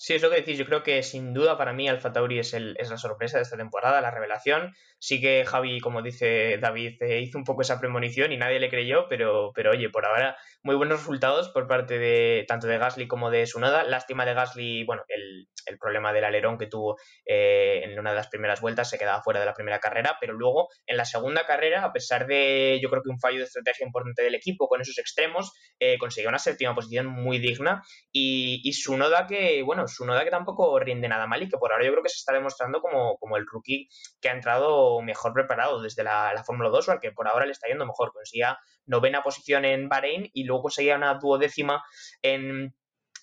[0.00, 0.56] Sí, es lo que decís.
[0.56, 3.42] Yo creo que sin duda para mí Alfa Tauri es, el, es la sorpresa de
[3.42, 4.72] esta temporada, la revelación.
[5.00, 8.70] Sí que Javi, como dice David, eh, hizo un poco esa premonición y nadie le
[8.70, 13.08] creyó, pero, pero oye, por ahora muy buenos resultados por parte de tanto de Gasly
[13.08, 13.82] como de Sunoda.
[13.82, 18.16] Lástima de Gasly, bueno, el, el problema del alerón que tuvo eh, en una de
[18.16, 21.46] las primeras vueltas, se quedaba fuera de la primera carrera, pero luego en la segunda
[21.46, 24.80] carrera, a pesar de yo creo que un fallo de estrategia importante del equipo con
[24.80, 30.04] esos extremos, eh, consiguió una séptima posición muy digna y, y Sunoda que, bueno, su
[30.04, 32.32] Noda que tampoco rinde nada mal y que por ahora yo creo que se está
[32.32, 33.88] demostrando como, como el rookie
[34.20, 37.46] que ha entrado mejor preparado desde la, la Fórmula 2 o al que por ahora
[37.46, 38.12] le está yendo mejor.
[38.12, 41.84] Conseguía novena posición en Bahrein y luego conseguía una duodécima
[42.22, 42.74] en,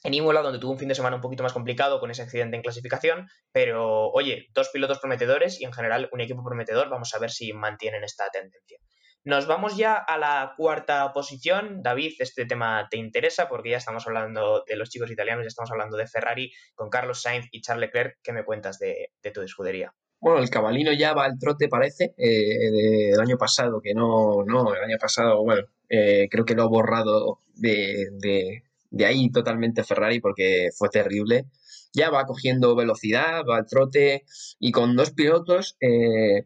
[0.05, 2.55] en Imola, donde tuvo un fin de semana un poquito más complicado con ese accidente
[2.55, 7.19] en clasificación, pero oye, dos pilotos prometedores y en general un equipo prometedor, vamos a
[7.19, 8.77] ver si mantienen esta tendencia.
[9.23, 11.81] Nos vamos ya a la cuarta posición.
[11.81, 15.71] David, este tema te interesa porque ya estamos hablando de los chicos italianos, ya estamos
[15.71, 18.19] hablando de Ferrari con Carlos Sainz y Charles Leclerc.
[18.21, 19.91] ¿Qué me cuentas de, tu escudería?
[20.19, 24.75] Bueno, el cabalino ya va al trote, parece, eh, del año pasado, que no, no,
[24.75, 28.64] el año pasado, bueno, eh, creo que lo ha borrado de, de,
[29.03, 31.45] ahí totalmente Ferrari porque fue terrible.
[31.93, 34.23] Ya va cogiendo velocidad, va al trote
[34.59, 36.45] y con dos pilotos eh,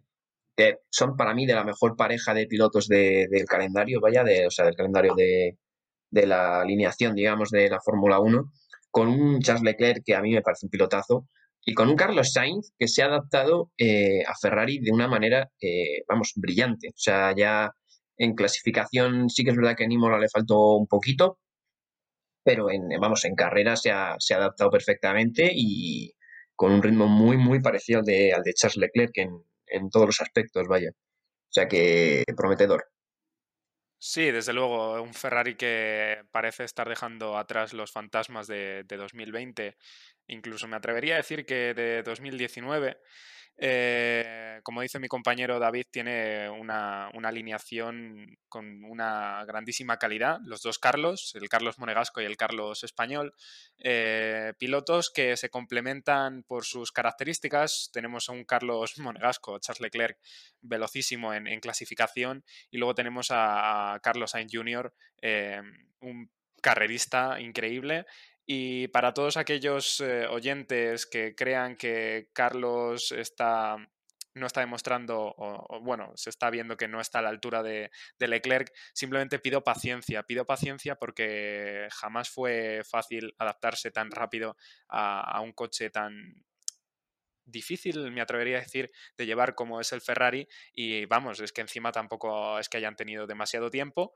[0.59, 4.51] que son para mí de la mejor pareja de pilotos del calendario, vaya, de, o
[4.51, 5.57] sea, del calendario de,
[6.11, 8.51] la alineación, digamos, de la Fórmula 1,
[8.91, 11.27] con un Charles Leclerc que a mí me parece un pilotazo,
[11.63, 15.49] y con un Carlos Sainz que se ha adaptado eh, a Ferrari de una manera,
[15.61, 16.89] eh, vamos, brillante.
[16.89, 17.71] O sea, ya
[18.17, 21.39] en clasificación sí que es verdad que a Nímola le faltó un poquito,
[22.49, 26.15] pero en, vamos, en carrera se ha, se ha adaptado perfectamente y
[26.55, 29.29] con un ritmo muy, muy parecido al de, al de Charles Leclerc en,
[29.67, 30.89] en todos los aspectos, vaya.
[30.89, 32.87] O sea que prometedor.
[33.99, 39.77] Sí, desde luego, un Ferrari que parece estar dejando atrás los fantasmas de, de 2020.
[40.25, 42.97] Incluso me atrevería a decir que de 2019
[43.61, 50.39] eh, como dice mi compañero David, tiene una, alineación con una grandísima calidad.
[50.45, 53.33] Los dos Carlos, el Carlos Monegasco y el Carlos Español,
[53.79, 57.89] eh, pilotos que se complementan por sus características.
[57.91, 60.17] Tenemos a un Carlos Monegasco, Charles Leclerc,
[60.61, 65.61] velocísimo en, clasificación, y luego tenemos a, Carlos Sainz Jr., eh,
[65.99, 68.05] un carrerista increíble
[68.51, 73.77] y para todos aquellos eh, oyentes que crean que Carlos está
[74.33, 77.91] no está demostrando, o, bueno, se está viendo que no está a la altura de,
[78.17, 84.55] Leclerc, simplemente pido paciencia, pido paciencia porque jamás fue fácil adaptarse tan rápido
[84.87, 86.43] a, un coche tan,
[87.51, 90.47] difícil, me atrevería a decir, de llevar como es el Ferrari.
[90.73, 94.13] Y vamos, es que encima tampoco es que hayan tenido demasiado tiempo.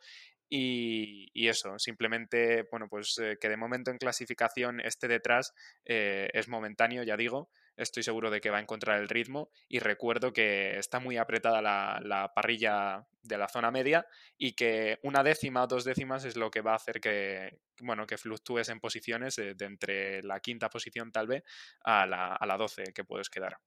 [0.50, 5.54] Y, eso, simplemente, bueno, pues eh, que de momento en clasificación esté detrás
[5.86, 7.50] eh, es momentáneo, ya digo.
[7.75, 11.62] Estoy seguro de que va a encontrar el ritmo y recuerdo que está muy apretada
[11.62, 14.05] la, parrilla de la zona media
[14.38, 18.05] y que una décima o dos décimas es lo que va a hacer que, bueno,
[18.05, 21.43] que fluctúes en posiciones de, entre la quinta posición tal vez
[21.83, 23.57] a la, a la 12 que puedes quedar.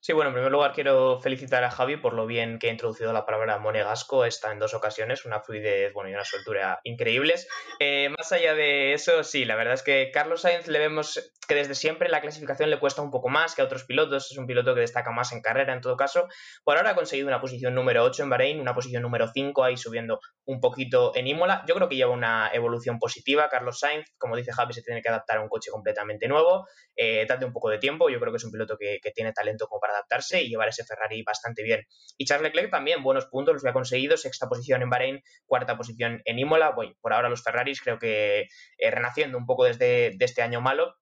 [0.00, 3.12] Sí, bueno, en primer lugar quiero felicitar a Javi por lo bien que ha introducido
[3.12, 4.24] la palabra monegasco.
[4.24, 7.48] Está en dos ocasiones, una fluidez bueno, y una soltura increíbles.
[7.80, 11.54] Eh, más allá de eso, sí, la verdad es que Carlos Sainz le vemos que
[11.54, 14.30] desde siempre la clasificación le cuesta un poco más que a otros pilotos.
[14.30, 16.28] Es un piloto que destaca más en carrera en todo caso.
[16.62, 19.76] Por ahora ha conseguido una posición número 8 en Bahrein, una posición número 5 ahí
[19.76, 21.64] subiendo un poquito en Imola.
[21.66, 23.48] Yo creo que lleva una evolución positiva.
[23.48, 26.68] Carlos Sainz, como dice Javi, se tiene que adaptar a un coche completamente nuevo.
[26.94, 28.10] Eh, un poco de tiempo.
[28.10, 30.68] Yo creo que es un piloto que, que tiene talento como para adaptarse y llevar
[30.68, 31.84] ese Ferrari bastante bien.
[32.16, 35.76] Y Charles Leclerc también, buenos puntos los que ha conseguido, sexta posición en Bahrein, cuarta
[35.76, 36.70] posición en Imola.
[36.70, 38.46] Bueno, por ahora los Ferraris creo que
[38.78, 40.94] eh, renaciendo un poco desde de este año malo,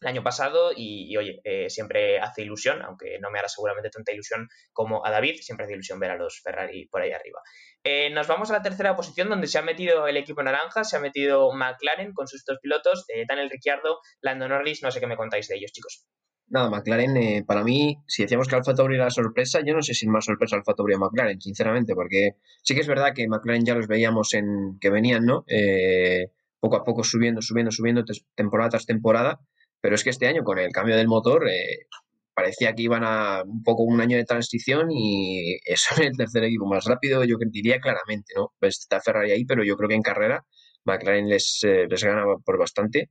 [0.00, 4.12] el año pasado y, oye, eh, siempre hace ilusión, aunque no me hará seguramente tanta
[4.12, 7.40] ilusión como a David, siempre hace ilusión ver a los Ferrari por ahí arriba.
[7.84, 10.96] Eh, nos vamos a la tercera posición donde se ha metido el equipo naranja, se
[10.96, 15.16] ha metido McLaren con sus dos pilotos, Daniel Ricciardo, Lando Norris, no sé qué me
[15.16, 16.06] contáis de ellos, chicos.
[16.50, 19.82] Nada, McLaren, eh, para mí, si decíamos que Alfa Tauri era la sorpresa, yo no
[19.82, 22.32] sé si es más sorpresa Alfa Tauri o McLaren, sinceramente, porque
[22.64, 25.44] sí que es verdad que McLaren ya los veíamos en que venían, ¿no?
[25.46, 26.26] Eh,
[26.58, 29.38] poco a poco subiendo, subiendo, subiendo, temporada tras temporada,
[29.80, 31.86] pero es que este año con el cambio del motor eh,
[32.34, 36.66] parecía que iban a un poco un año de transición y es el tercer equipo
[36.66, 38.52] más rápido, yo diría claramente, ¿no?
[38.58, 40.44] Pues está Ferrari ahí, pero yo creo que en carrera
[40.84, 43.10] McLaren les, les gana por bastante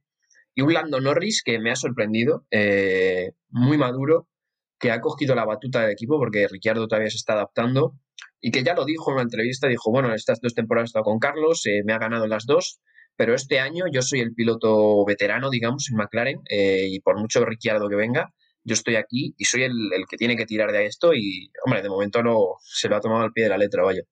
[0.55, 4.27] y un Lando Norris que me ha sorprendido, eh, muy maduro,
[4.79, 7.95] que ha cogido la batuta del equipo porque Ricciardo todavía se está adaptando
[8.41, 11.03] y que ya lo dijo en una entrevista, dijo, bueno, estas dos temporadas he estado
[11.03, 12.79] con Carlos, eh, me ha ganado las dos,
[13.15, 17.43] pero este año yo soy el piloto veterano, digamos, en McLaren eh, y por mucho
[17.43, 18.33] Ricciardo que venga,
[18.63, 21.81] yo estoy aquí y soy el, el, que tiene que tirar de esto y, hombre,
[21.81, 24.03] de momento no, se lo ha tomado al pie de la letra, vaya.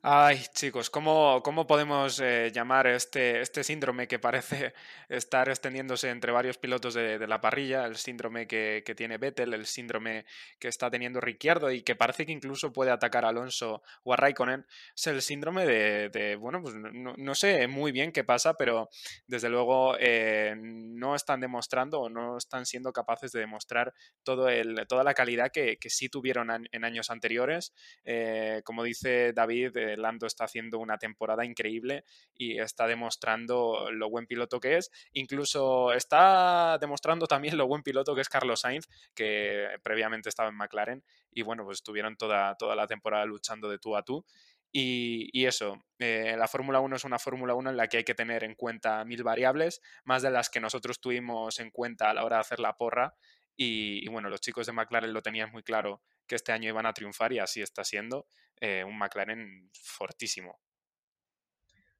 [0.00, 4.72] Ay, chicos, ¿cómo, cómo podemos eh, llamar este, este síndrome que parece
[5.08, 7.84] estar extendiéndose entre varios pilotos de, de la parrilla?
[7.84, 10.24] El síndrome que, que, tiene Vettel, el síndrome
[10.60, 14.16] que está teniendo Ricciardo y que parece que incluso puede atacar a Alonso o a
[14.16, 14.66] Raikkonen.
[14.94, 18.90] Es el síndrome de, bueno, pues no, no, sé muy bien qué pasa, pero
[19.26, 24.86] desde luego eh, no están demostrando o no están siendo capaces de demostrar todo el,
[24.86, 27.74] toda la calidad que, que sí tuvieron en, en años anteriores.
[28.04, 32.04] Eh, como dice David, Lando está haciendo una temporada increíble
[32.36, 34.90] y está demostrando lo buen piloto que es.
[35.12, 40.56] Incluso está demostrando también lo buen piloto que es Carlos Sainz, que previamente estaba en
[40.56, 44.24] McLaren y bueno, pues estuvieron toda, toda la temporada luchando de tú a tú.
[44.70, 48.14] Y, eso, eh, la Fórmula 1 es una Fórmula 1 en la que hay que
[48.14, 52.24] tener en cuenta mil variables, más de las que nosotros tuvimos en cuenta a la
[52.24, 53.14] hora de hacer la porra.
[53.60, 56.92] Y, bueno, los chicos de McLaren lo tenían muy claro que este año iban a
[56.92, 58.28] triunfar y así está siendo
[58.60, 60.60] eh, un McLaren fortísimo.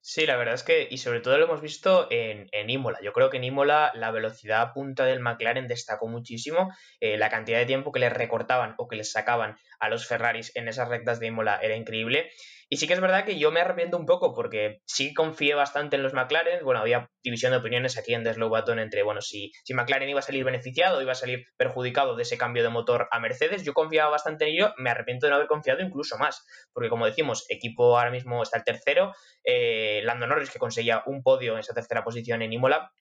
[0.00, 3.00] Sí, la verdad es que, y sobre todo lo hemos visto en, en Imola.
[3.02, 6.72] Yo creo que en Imola la velocidad punta del McLaren destacó muchísimo.
[7.00, 10.52] Eh, la cantidad de tiempo que les recortaban o que les sacaban a los Ferraris
[10.54, 12.30] en esas rectas de Imola era increíble.
[12.70, 15.96] Y sí que es verdad que yo me arrepiento un poco porque sí confié bastante
[15.96, 16.62] en los McLaren.
[16.62, 20.08] Bueno, había división de opiniones aquí en The Slow Button entre, bueno, si, si McLaren
[20.08, 23.64] iba a salir beneficiado iba a salir perjudicado de ese cambio de motor a Mercedes.
[23.64, 26.46] Yo confiaba bastante en ello, me arrepiento de no haber confiado incluso más.
[26.74, 29.14] Porque como decimos, equipo ahora mismo está el tercero.
[29.44, 32.92] Eh, Lando Norris que conseguía un podio en esa tercera posición en Imola.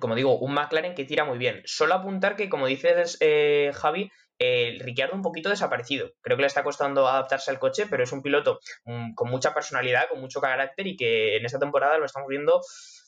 [0.00, 1.62] Como digo, un McLaren que tira muy bien.
[1.66, 4.10] Solo apuntar que, como dices, eh, Javi,
[4.80, 6.12] Ricciardo un poquito desaparecido.
[6.20, 9.54] Creo que le está costando adaptarse al coche, pero es un piloto um, con mucha
[9.54, 12.60] personalidad, con mucho carácter y que en esta temporada lo estamos viendo,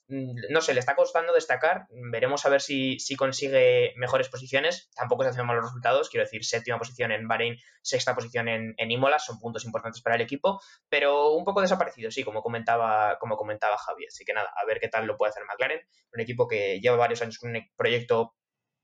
[0.08, 1.86] um, no sé, le está costando destacar.
[2.10, 4.90] Veremos a ver si, si consigue mejores posiciones.
[4.94, 9.18] Tampoco se hacen malos resultados, quiero decir, séptima posición en Bahrein, sexta posición en, Imola,
[9.18, 13.78] son puntos importantes para el equipo, pero un poco desaparecido, sí, como comentaba, como comentaba
[13.78, 14.08] Javier.
[14.08, 15.80] Así que nada, a ver qué tal lo puede hacer McLaren,
[16.12, 18.34] un equipo que lleva varios años con un proyecto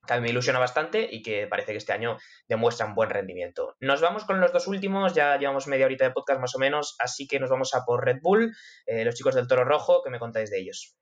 [0.06, 3.76] que me ilusiona bastante y que parece que este año demuestra un buen rendimiento.
[3.80, 6.96] Nos vamos con los dos últimos, ya llevamos media horita de podcast más o menos,
[6.98, 8.54] así que nos vamos a por Red Bull,
[8.86, 10.96] eh, los chicos del Toro Rojo, ¿qué me contáis de ellos?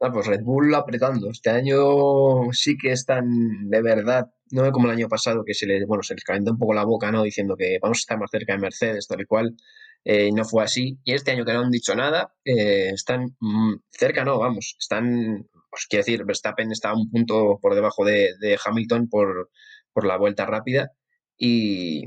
[0.00, 1.30] Ah, pues Red Bull apretando.
[1.30, 5.86] Este año sí que están de verdad, no como el año pasado que se les,
[5.86, 7.22] bueno, se les calentó un poco la boca, ¿no?
[7.22, 9.56] Diciendo que vamos a estar más cerca de Mercedes, tal y cual.
[10.04, 10.98] Eh, no fue así.
[11.04, 15.48] Y este año que no han dicho nada, eh, están mm, cerca, no, vamos, están
[15.74, 19.50] pues quiero decir, Verstappen está un punto por debajo de, de Hamilton por,
[19.92, 20.92] por, la vuelta rápida.
[21.36, 22.04] Y,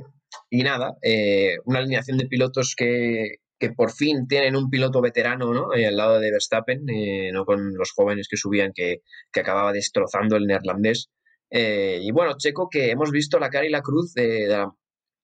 [0.49, 5.53] y nada, eh, una alineación de pilotos que, que, por fin tienen un piloto veterano
[5.53, 5.73] ¿no?
[5.75, 9.01] Eh, al lado de Verstappen, eh, no con los jóvenes que subían que,
[9.33, 11.09] que acababa destrozando el neerlandés.
[11.51, 14.71] Eh, y bueno, Checo, que hemos visto la cara y la cruz de, de la,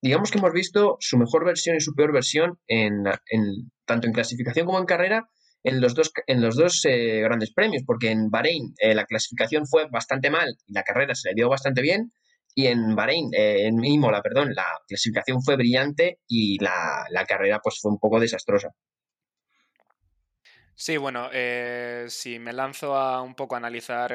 [0.02, 4.12] digamos que hemos visto su mejor versión y su peor versión en, en tanto en
[4.12, 5.30] clasificación como en carrera
[5.64, 9.66] en los dos, en los dos eh, grandes premios, porque en Bahrein eh, la clasificación
[9.66, 12.12] fue bastante mal y la carrera se le dio bastante bien.
[12.54, 17.58] Y en Bahrein, eh, en Imola, perdón, la clasificación fue brillante y la, la carrera
[17.60, 18.68] pues fue un poco desastrosa.
[20.76, 24.14] Sí, bueno, eh, si me lanzo a un poco analizar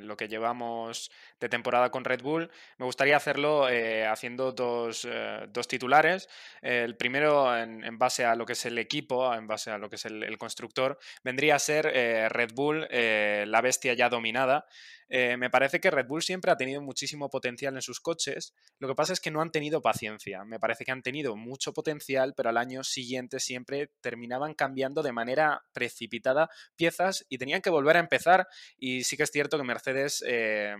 [0.00, 1.10] lo que llevamos
[1.40, 5.08] de temporada con Red Bull, me gustaría hacerlo eh, haciendo dos,
[5.48, 6.28] dos, titulares.
[6.62, 9.96] el primero, en, base a lo que es el equipo, en base a lo que
[9.96, 11.86] es el constructor, vendría a ser
[12.32, 14.66] Red Bull, la bestia ya dominada.
[15.12, 18.54] Eh, me parece que Red Bull siempre ha tenido muchísimo potencial en sus coches.
[18.78, 20.44] Lo que pasa es que no han tenido paciencia.
[20.44, 25.12] Me parece que han tenido mucho potencial, pero al año siguiente siempre terminaban cambiando de
[25.12, 28.46] manera precipitada piezas y tenían que volver a empezar.
[28.78, 30.76] Y sí que es cierto que Mercedes eh,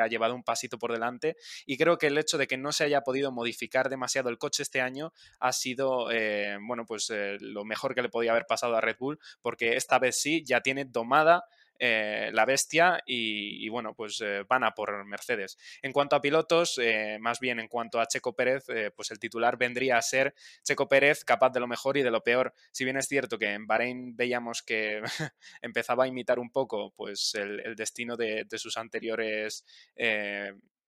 [0.00, 1.36] ha llevado un pasito por delante.
[1.66, 4.62] Y creo que el hecho de que no se haya podido modificar demasiado el coche
[4.62, 8.80] este año ha sido, eh, bueno, pues lo mejor que le podía haber pasado a
[8.80, 11.44] Red Bull, porque esta vez sí ya tiene domada
[11.78, 15.58] eh, la bestia y, bueno, pues eh, van a por Mercedes.
[15.82, 19.56] En cuanto a pilotos, eh, más bien en cuanto a Checo Pérez, pues el titular
[19.56, 22.54] vendría a ser Checo Pérez capaz de lo mejor y de lo peor.
[22.70, 25.02] Si bien es cierto que en Bahrein veíamos que
[25.62, 29.64] empezaba a imitar un poco pues el, destino de, sus anteriores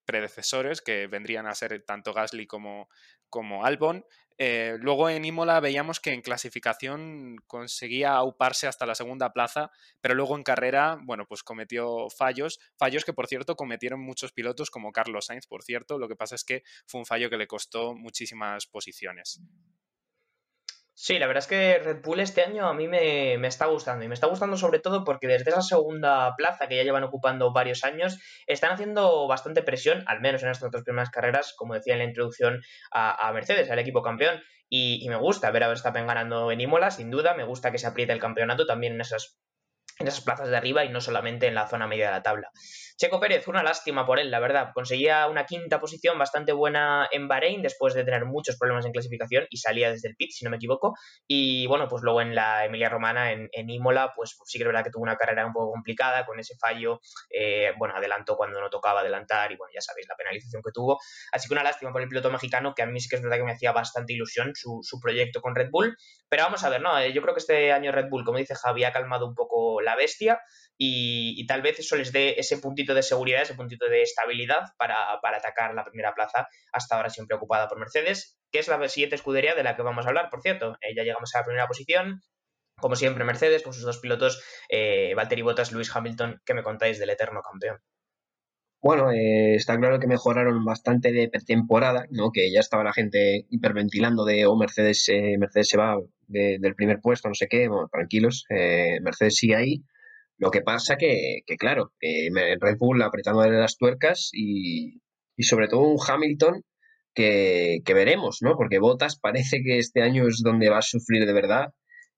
[0.04, 2.88] predecesores, que vendrían a ser tanto Gasly como,
[3.30, 4.04] como Albon,
[4.38, 9.70] eh, luego en Imola veíamos que en clasificación conseguía auparse hasta la segunda plaza,
[10.00, 14.70] pero luego en carrera, bueno, pues cometió fallos, fallos que por cierto cometieron muchos pilotos
[14.70, 17.46] como Carlos Sainz, por cierto, lo que pasa es que fue un fallo que le
[17.46, 19.40] costó muchísimas posiciones.
[20.96, 24.08] Sí, la verdad es que Red Bull este año a mí me, está gustando y
[24.08, 27.82] me está gustando sobre todo porque desde esa segunda plaza que ya llevan ocupando varios
[27.82, 31.98] años están haciendo bastante presión, al menos en estas dos primeras carreras, como decía en
[31.98, 34.40] la introducción a, Mercedes, al equipo campeón.
[34.68, 37.78] Y, y, me gusta ver a Verstappen ganando en Imola, sin duda, me gusta que
[37.78, 39.38] se apriete el campeonato también en esas
[39.98, 42.50] en esas plazas de arriba y no solamente en la zona media de la tabla.
[42.96, 44.70] Checo Pérez, una lástima por él, la verdad.
[44.72, 49.46] Conseguía una quinta posición bastante buena en Bahrein después de tener muchos problemas en clasificación
[49.50, 50.94] y salía desde el pit, si no me equivoco.
[51.26, 54.84] Y bueno, pues luego en la Emilia Romana, en, Imola, pues, sí que es verdad
[54.84, 57.00] que tuvo una carrera un poco complicada con ese fallo.
[57.30, 60.98] Eh, bueno, adelantó cuando no tocaba adelantar y bueno, ya sabéis la penalización que tuvo.
[61.32, 63.38] Así que una lástima por el piloto mexicano, que a mí sí que es verdad
[63.38, 65.96] que me hacía bastante ilusión su, proyecto con Red Bull.
[66.28, 66.96] Pero vamos a ver, ¿no?
[66.96, 69.80] Eh, yo creo que este año Red Bull, como dice Javi, ha calmado un poco
[69.84, 70.40] la bestia
[70.76, 75.12] y, tal vez eso les dé ese puntito de seguridad, ese puntito de estabilidad para,
[75.22, 79.54] atacar la primera plaza, hasta ahora siempre ocupada por Mercedes, que es la siguiente escudería
[79.54, 80.76] de la que vamos a hablar, por cierto.
[80.80, 82.22] Eh, ya llegamos a la primera posición,
[82.80, 86.98] como siempre Mercedes, con sus dos pilotos, eh, Valtteri Bottas, Lewis Hamilton, ¿qué me contáis
[86.98, 87.78] del eterno campeón?
[88.84, 92.30] Bueno, eh, está claro que mejoraron bastante de pretemporada, ¿no?
[92.30, 95.96] Que ya estaba la gente hiperventilando de, oh, Mercedes, eh, Mercedes se va
[96.28, 99.82] del primer puesto, no sé qué, tranquilos, eh, Mercedes sigue ahí.
[100.38, 102.28] Lo que pasa que, que claro, que
[102.60, 105.00] Red Bull apretando las tuercas y,
[105.38, 106.62] sobre todo un Hamilton
[107.14, 108.56] que, veremos, ¿no?
[108.56, 111.68] Porque Bottas parece que este año es donde va a sufrir de verdad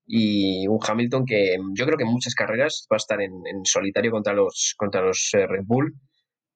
[0.06, 3.64] y un Hamilton que yo creo que en muchas carreras va a estar en, en
[3.64, 5.94] solitario contra los, contra los Red Bull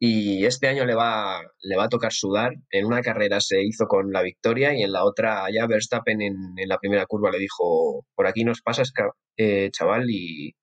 [0.02, 2.54] y este año le va, le va a tocar sudar.
[2.70, 6.36] En una carrera se hizo con la victoria y en la otra ya Verstappen en,
[6.66, 8.92] la primera curva le dijo, por aquí nos pasas,
[9.36, 10.54] eh, chaval, y,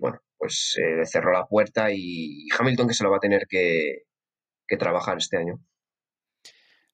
[0.00, 4.02] bueno, pues eh, cerró la puerta y Hamilton que se lo va a tener que,
[4.68, 5.58] que trabajar este año.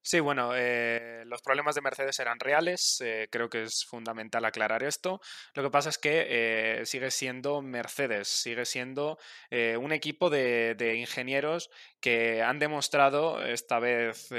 [0.03, 4.81] Sí, bueno, eh, los problemas de Mercedes eran reales, eh, creo que es fundamental aclarar
[4.81, 5.21] esto.
[5.53, 6.25] Lo que pasa es que
[6.81, 9.19] eh, sigue siendo Mercedes, sigue siendo
[9.51, 14.29] un equipo de, de, ingenieros que han demostrado esta vez,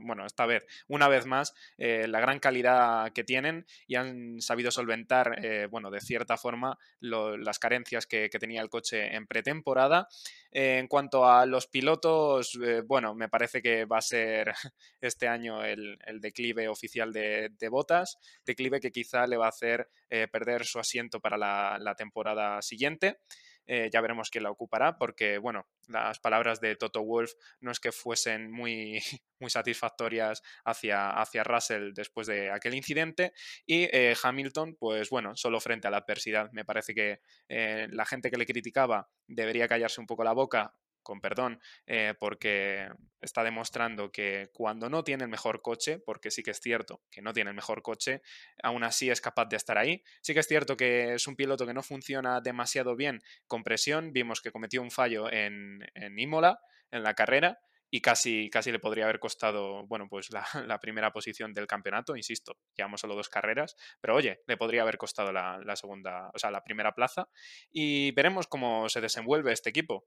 [0.00, 5.68] bueno, esta vez, una vez más, la gran calidad que tienen y han sabido solventar,
[5.70, 10.08] bueno, de cierta forma, las carencias que, tenía el coche en pretemporada.
[10.56, 14.52] En cuanto a los pilotos, bueno, me parece que va a ser
[15.00, 20.28] este año el, declive oficial de, Botas, declive que quizá le va a hacer eh,
[20.28, 23.18] perder su asiento para la, temporada siguiente.
[23.66, 27.80] Eh, ya veremos quién la ocupará, porque, bueno, las palabras de Toto Wolf no es
[27.80, 29.00] que fuesen muy,
[29.40, 33.32] muy satisfactorias hacia, hacia Russell después de aquel incidente.
[33.66, 36.50] Y eh, Hamilton, pues bueno, solo frente a la adversidad.
[36.52, 40.74] Me parece que la gente que le criticaba debería callarse un poco la boca
[41.04, 42.88] con perdón, eh, porque
[43.20, 47.22] está demostrando que cuando no tiene el mejor coche, porque sí que es cierto que
[47.22, 48.22] no tiene el mejor coche,
[48.62, 50.02] aún así es capaz de estar ahí.
[50.20, 54.12] Sí que es cierto que es un piloto que no funciona demasiado bien con presión.
[54.12, 55.78] Vimos que cometió un fallo en,
[56.16, 56.58] Imola,
[56.90, 61.12] en la carrera, y casi, casi le podría haber costado, bueno, pues la, la, primera
[61.12, 65.60] posición del campeonato, insisto, llevamos solo dos carreras, pero oye, le podría haber costado la,
[65.64, 67.28] la, segunda, o sea, la primera plaza
[67.70, 70.06] y veremos cómo se desenvuelve este equipo.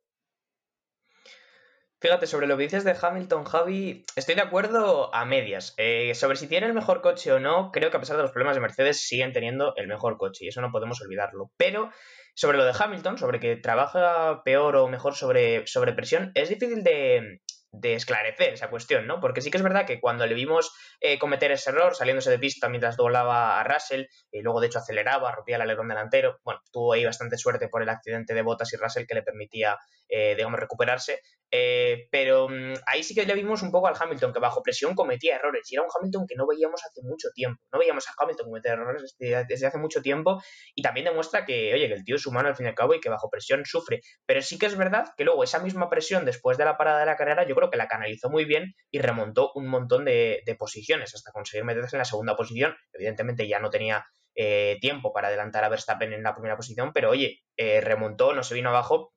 [1.99, 5.73] Fíjate, sobre lo que dices de Hamilton, Javi, estoy de acuerdo a medias.
[5.77, 8.31] Eh, sobre si tiene el mejor coche o no, creo que a pesar de los
[8.31, 11.49] problemas de Mercedes siguen teniendo el mejor coche y eso no podemos olvidarlo.
[11.57, 11.89] Pero
[12.35, 16.83] sobre lo de Hamilton, sobre que trabaja peor o mejor sobre, sobre presión, es difícil
[16.83, 17.41] de,
[17.79, 19.19] de esclarecer esa cuestión, ¿no?
[19.19, 22.39] Porque sí que es verdad que cuando le vimos eh, cometer ese error, saliéndose de
[22.39, 26.61] pista mientras doblaba a Russell, y luego de hecho aceleraba, rompía el alerón delantero, bueno,
[26.71, 30.35] tuvo ahí bastante suerte por el accidente de Bottas y Russell que le permitía, eh,
[30.35, 34.39] digamos, recuperarse, eh, pero mm, ahí sí que le vimos un poco al Hamilton, que
[34.39, 37.79] bajo presión cometía errores, y era un Hamilton que no veíamos hace mucho tiempo, no
[37.79, 40.41] veíamos a Hamilton cometer errores desde, hace mucho tiempo,
[40.75, 42.93] y también demuestra que, oye, que el tío es humano al fin y al cabo
[42.93, 46.25] y que bajo presión sufre, pero sí que es verdad que luego esa misma presión
[46.25, 48.99] después de la parada de la carrera, yo creo que la canalizó muy bien y
[48.99, 53.69] remontó un montón de, posiciones hasta conseguir meterse en la segunda posición, evidentemente ya no
[53.69, 54.05] tenía
[54.35, 58.43] eh, tiempo para adelantar a Verstappen en la primera posición, pero oye, eh, remontó, no
[58.43, 59.13] se vino abajo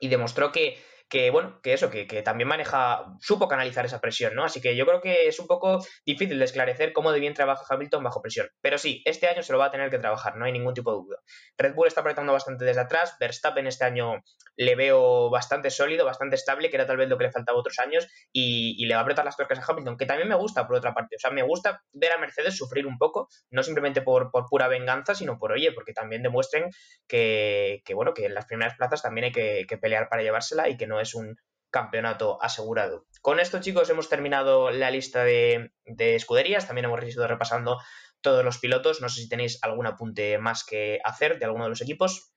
[0.00, 0.78] y demostró que
[1.08, 4.44] que bueno, que eso, que, también maneja, supo canalizar esa presión, ¿no?
[4.44, 7.64] Así que yo creo que es un poco difícil de esclarecer cómo de bien trabaja
[7.68, 8.48] Hamilton bajo presión.
[8.60, 10.90] Pero sí, este año se lo va a tener que trabajar, no hay ningún tipo
[10.90, 11.18] de duda.
[11.58, 14.22] Red Bull está apretando bastante desde atrás, Verstappen este año
[14.56, 17.78] le veo bastante sólido, bastante estable, que era tal vez lo que le faltaba otros
[17.78, 20.76] años, y, le va a apretar las tuercas a Hamilton, que también me gusta por
[20.76, 21.16] otra parte.
[21.16, 25.14] O sea, me gusta ver a Mercedes sufrir un poco, no simplemente por, pura venganza,
[25.14, 26.70] sino por, oye, porque también demuestren
[27.08, 30.76] que, bueno, que en las primeras plazas también hay que, que pelear para llevársela y
[30.76, 31.36] que no es un
[31.70, 33.06] campeonato asegurado.
[33.20, 36.66] Con esto, chicos, hemos terminado la lista de, escuderías.
[36.66, 37.78] También hemos ido repasando
[38.20, 39.00] todos los pilotos.
[39.00, 42.32] No sé si tenéis algún apunte más que hacer de alguno de los equipos.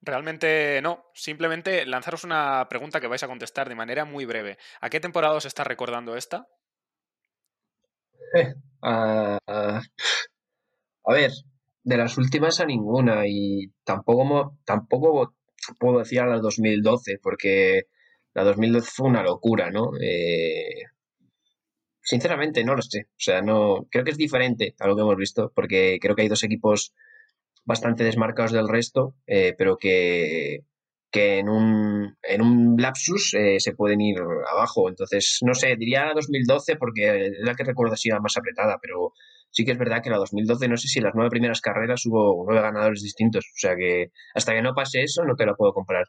[0.00, 4.58] Realmente no, simplemente lanzaros una pregunta que vais a contestar de manera muy breve.
[4.80, 6.46] ¿A qué temporada os está recordando esta?
[8.82, 9.40] a
[11.06, 11.32] ver,
[11.82, 15.34] de las últimas a ninguna y tampoco, tampoco
[15.78, 17.84] puedo decir a la 2012 porque
[18.34, 19.90] la 2012 fue una locura, ¿no?
[20.00, 20.84] Eh,
[22.02, 23.06] sinceramente, no lo sé.
[23.10, 26.22] O sea, no creo que es diferente a lo que hemos visto, porque creo que
[26.22, 26.94] hay dos equipos
[27.64, 30.64] bastante desmarcados del resto, eh, pero que,
[31.10, 34.18] que en, un, en un lapsus eh, se pueden ir
[34.50, 34.88] abajo.
[34.88, 39.12] Entonces, no sé, diría la 2012 porque es la que recuerdo así más apretada, pero
[39.50, 42.04] sí que es verdad que la 2012, no sé si en las nueve primeras carreras
[42.06, 43.44] hubo nueve ganadores distintos.
[43.44, 46.06] O sea que hasta que no pase eso, no te lo puedo comprar.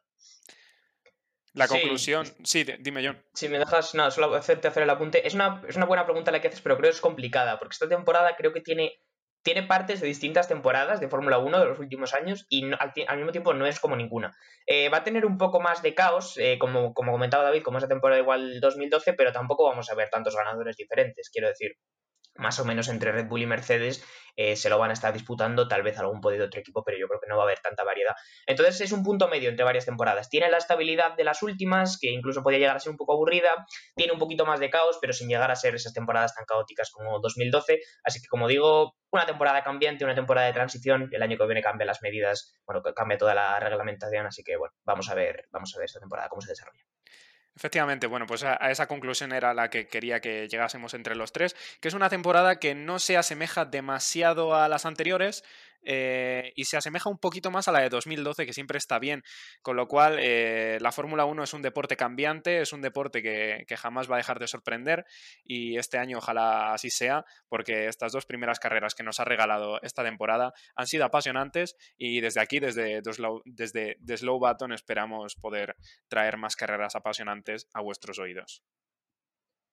[1.53, 3.21] La conclusión, sí, dime John.
[3.33, 5.27] Si me dejas, nada, solo hacerte hacer el apunte.
[5.27, 7.73] Es una, es una buena pregunta la que haces, pero creo que es complicada, porque
[7.73, 8.93] esta temporada creo que tiene,
[9.43, 13.31] tiene partes de distintas temporadas de Fórmula 1 de los últimos años y al, mismo
[13.31, 14.37] tiempo no es como ninguna.
[14.67, 17.79] Eh, va a tener un poco más de caos, eh, como, como comentaba David, como
[17.79, 21.71] esa temporada igual 2012, pero tampoco vamos a ver tantos ganadores diferentes, quiero decir
[22.39, 24.03] más o menos entre Red Bull y Mercedes
[24.35, 27.07] eh, se lo van a estar disputando, tal vez algún podido otro equipo, pero yo
[27.07, 28.15] creo que no va a haber tanta variedad.
[28.47, 30.29] Entonces es un punto medio entre varias temporadas.
[30.29, 33.65] Tiene la estabilidad de las últimas, que incluso podía llegar a ser un poco aburrida,
[33.95, 36.89] tiene un poquito más de caos, pero sin llegar a ser esas temporadas tan caóticas
[36.91, 37.81] como 2012.
[38.03, 41.61] Así que como digo, una temporada cambiante, una temporada de transición, el año que viene
[41.61, 45.73] cambia las medidas, bueno, cambia toda la reglamentación, así que bueno, vamos a ver, vamos
[45.75, 46.85] a ver esta temporada cómo se desarrolla.
[47.55, 51.55] Efectivamente, bueno, pues a, esa conclusión era la que quería que llegásemos entre los tres,
[51.81, 55.43] que es una temporada que no se asemeja demasiado a las anteriores,
[55.83, 59.23] eh, y se asemeja un poquito más a la de 2012, que siempre está bien.
[59.61, 63.65] Con lo cual, eh, la Fórmula 1 es un deporte cambiante, es un deporte que,
[63.77, 65.05] jamás va a dejar de sorprender
[65.43, 69.81] y este año ojalá así sea, porque estas dos primeras carreras que nos ha regalado
[69.81, 75.77] esta temporada han sido apasionantes y desde aquí, desde, desde, desde Slow Button, esperamos poder
[76.09, 78.63] traer más carreras apasionantes a vuestros oídos.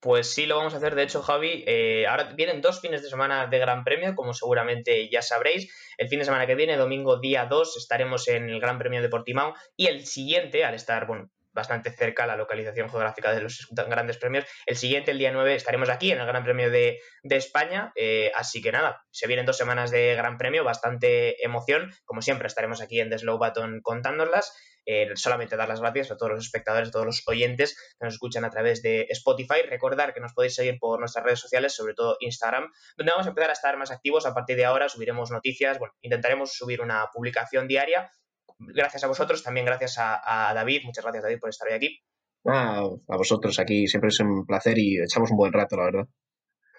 [0.01, 0.95] Pues sí, lo vamos a hacer.
[0.95, 5.09] De hecho, Javi, eh, ahora vienen dos fines de semana de Gran Premio, como seguramente
[5.09, 5.73] ya sabréis.
[5.97, 9.09] El fin de semana que viene, domingo día 2, estaremos en el Gran Premio de
[9.09, 9.55] Portimao.
[9.77, 14.45] Y el siguiente, al estar, bueno, bastante cerca la localización geográfica de los grandes premios.
[14.67, 17.93] El siguiente, el día 9, estaremos aquí en el Gran Premio de, España.
[17.97, 21.93] Eh, así que nada, se vienen dos semanas de Gran Premio, bastante emoción.
[22.05, 24.55] Como siempre, estaremos aquí en The Slow Button contándolas.
[24.89, 28.15] Eh, solamente dar las gracias a todos los espectadores, a todos los oyentes que nos
[28.15, 29.63] escuchan a través de Spotify.
[29.69, 33.31] Recordar que nos podéis seguir por nuestras redes sociales, sobre todo Instagram, donde vamos a
[33.31, 34.27] empezar a estar más activos.
[34.27, 38.11] A partir de ahora subiremos noticias, bueno, intentaremos subir una publicación diaria
[38.59, 40.83] gracias a vosotros, también gracias a, David.
[40.85, 42.01] Muchas gracias, David, por estar hoy aquí.
[42.45, 46.09] Ah, a vosotros aquí, siempre es un placer y echamos un buen rato, la verdad.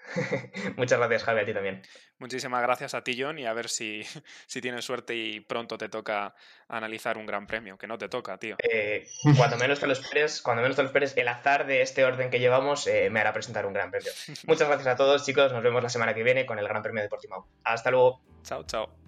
[0.76, 1.82] Muchas gracias, Javi, a ti también.
[2.18, 4.02] Muchísimas gracias a ti, John, y a ver si,
[4.46, 6.34] si tienes suerte y pronto te toca
[6.68, 8.56] analizar un gran premio, que no te toca, tío.
[8.58, 9.06] Eh,
[9.36, 12.30] cuando menos te lo esperes, cuando menos te lo esperes, el azar de este orden
[12.30, 14.10] que llevamos eh, me hará presentar un gran premio.
[14.46, 15.52] Muchas gracias a todos, chicos.
[15.52, 17.46] Nos vemos la semana que viene con el Gran Premio de Portimao.
[17.64, 18.20] Hasta luego.
[18.42, 19.07] Chao, chao.